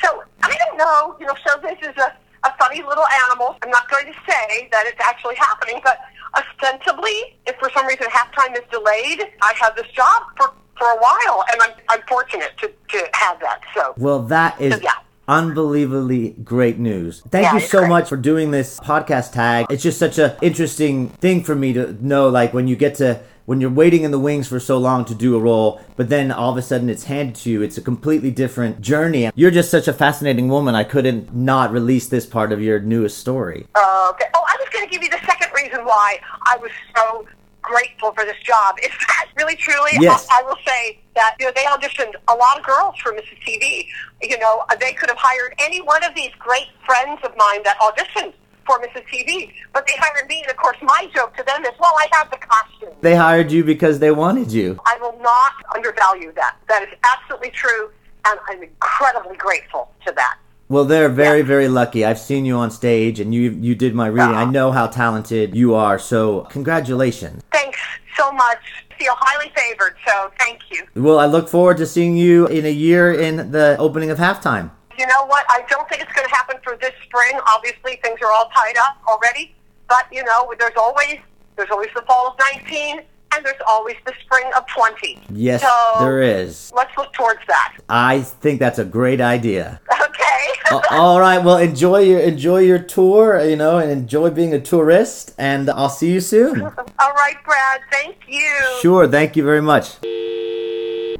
[0.02, 3.56] So I don't know, you know, so this is a, a funny little animal.
[3.62, 5.98] I'm not going to say that it's actually happening, but
[6.36, 10.96] ostensibly, if for some reason halftime is delayed, I have this job for, for a
[10.98, 13.60] while, and I'm, I'm fortunate to, to have that.
[13.74, 14.92] So Well, that is Yeah.
[15.26, 17.22] unbelievably great news.
[17.30, 17.88] Thank Yeah, you so great.
[17.88, 19.66] much for doing this podcast tag.
[19.70, 23.20] It's just such a interesting thing for me to know like when you get to
[23.48, 26.30] when you're waiting in the wings for so long to do a role, but then
[26.30, 27.62] all of a sudden it's handed to you.
[27.62, 29.30] It's a completely different journey.
[29.34, 30.74] You're just such a fascinating woman.
[30.74, 33.66] I couldn't not release this part of your newest story.
[33.74, 34.26] Uh, okay.
[34.34, 37.26] Oh, I was going to give you the second reason why I was so
[37.62, 38.76] grateful for this job.
[38.82, 39.92] Is that really, truly?
[39.94, 40.26] Yes.
[40.30, 43.40] I, I will say that you know they auditioned a lot of girls for Mrs.
[43.46, 43.86] Teavee.
[44.20, 47.78] You know, they could have hired any one of these great friends of mine that
[47.80, 48.34] auditioned
[48.68, 49.02] for Mrs.
[49.10, 50.42] Teavee, but they hired me.
[50.42, 53.50] And of course, my joke to them is, "Well, I have the costume." They hired
[53.50, 54.78] you because they wanted you.
[54.86, 56.56] I will not undervalue that.
[56.68, 57.90] That is absolutely true,
[58.26, 60.36] and I'm incredibly grateful to that.
[60.68, 61.44] Well, they're very, Yeah.
[61.46, 62.04] very lucky.
[62.04, 64.34] I've seen you on stage and you you did my reading.
[64.34, 65.98] I know how talented you are.
[65.98, 67.42] So, congratulations.
[67.50, 67.78] Thanks
[68.18, 68.58] so much.
[68.98, 70.82] Feel highly favored, so thank you.
[70.94, 74.70] Well, I look forward to seeing you in a year in the opening of halftime.
[74.98, 75.46] You know what?
[75.48, 77.38] I don't think it's going to happen for this spring.
[77.46, 79.54] Obviously, things are all tied up already.
[79.88, 81.18] But you know, there's always
[81.56, 83.00] there's always the fall of 19,
[83.34, 85.18] and there's always the spring of 20.
[85.30, 86.72] Yes, so there is.
[86.74, 87.76] Let's look towards that.
[87.88, 89.80] I think that's a great idea.
[89.92, 90.78] Okay.
[90.90, 95.34] All right, well, enjoy your enjoy your tour, you know, and enjoy being a tourist.
[95.38, 96.60] And I'll see you soon.
[96.62, 97.80] all right, Brad.
[97.90, 98.50] Thank you.
[98.82, 99.96] Sure, thank you very much.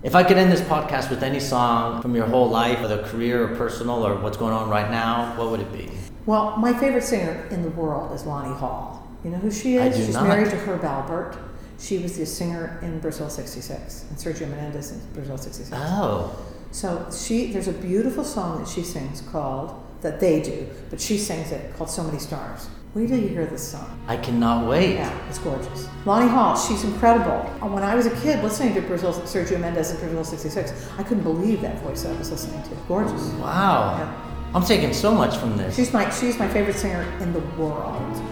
[0.03, 3.43] If I could end this podcast with any song from your whole life, whether career
[3.45, 5.91] or personal or what's going on right now, what would it be?
[6.25, 9.09] Well, my favorite singer in the world is Lani Hall.
[9.25, 9.95] You know who she is?
[9.95, 10.29] I do She's not.
[10.29, 11.37] married to Herb Alpert.
[11.81, 15.71] She was the singer in Brazil 66, and Sergio Mendes in Brazil 66.
[15.75, 16.37] Oh,
[16.71, 21.19] So she, there's a beautiful song that she sings called, that they do, but she
[21.19, 22.69] sings it called So Many Stars.
[22.95, 24.01] Wait till you hear this song.
[24.07, 24.95] I cannot wait.
[24.95, 25.89] Yeah, it's gorgeous.
[26.07, 27.47] Lani Hall, she's incredible.
[27.63, 31.03] Uh, when I was a kid listening to Brazil, Sergio Mendes in Brazil 66, I
[31.03, 32.71] couldn't believe that voice I was listening to.
[32.89, 33.29] Gorgeous.
[33.35, 33.99] Wow.
[33.99, 34.53] Yeah.
[34.55, 35.77] I'm taking so much from this.
[35.77, 38.23] She's my, she's my favorite singer in the world.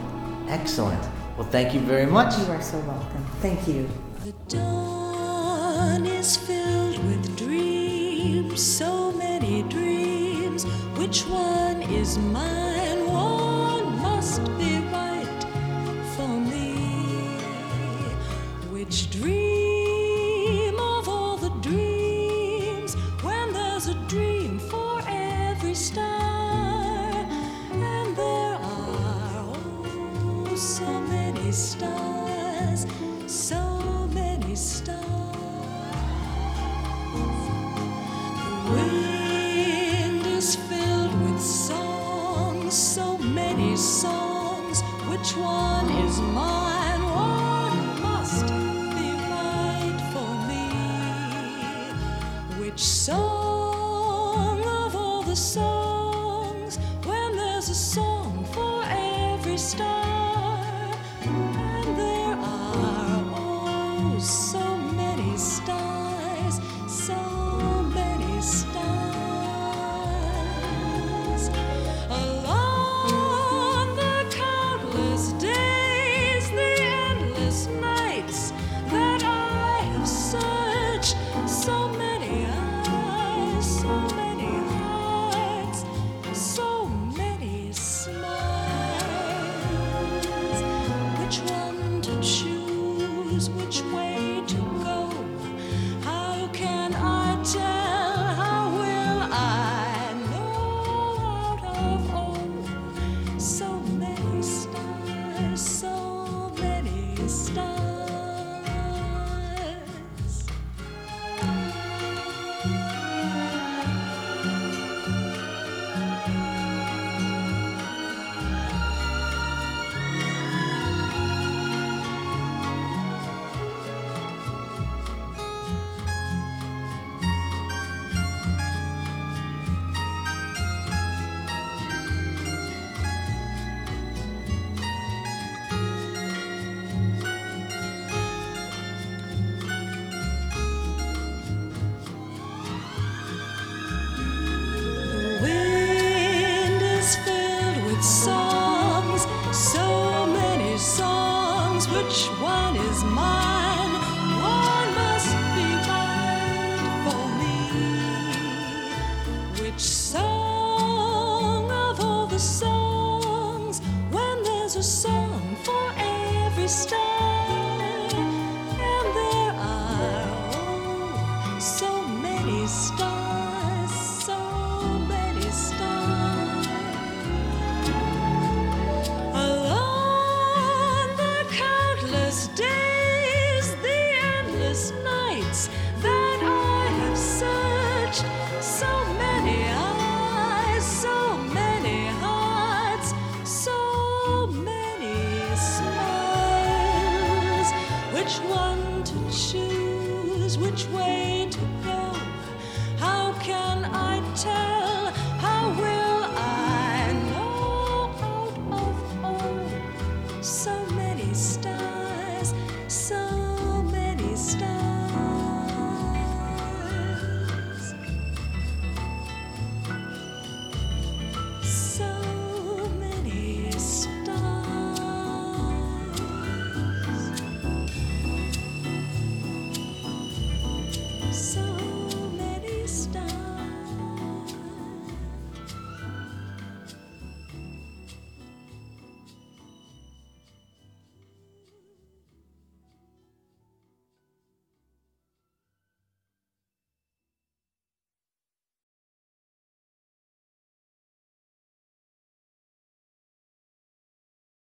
[0.48, 1.02] Excellent.
[1.36, 2.38] Well, thank you very much.
[2.38, 3.24] You are so welcome.
[3.42, 3.86] Thank you.
[4.24, 10.64] The dawn is filled with dreams, so many dreams.
[10.96, 12.75] Which one is mine?
[14.26, 14.75] Must be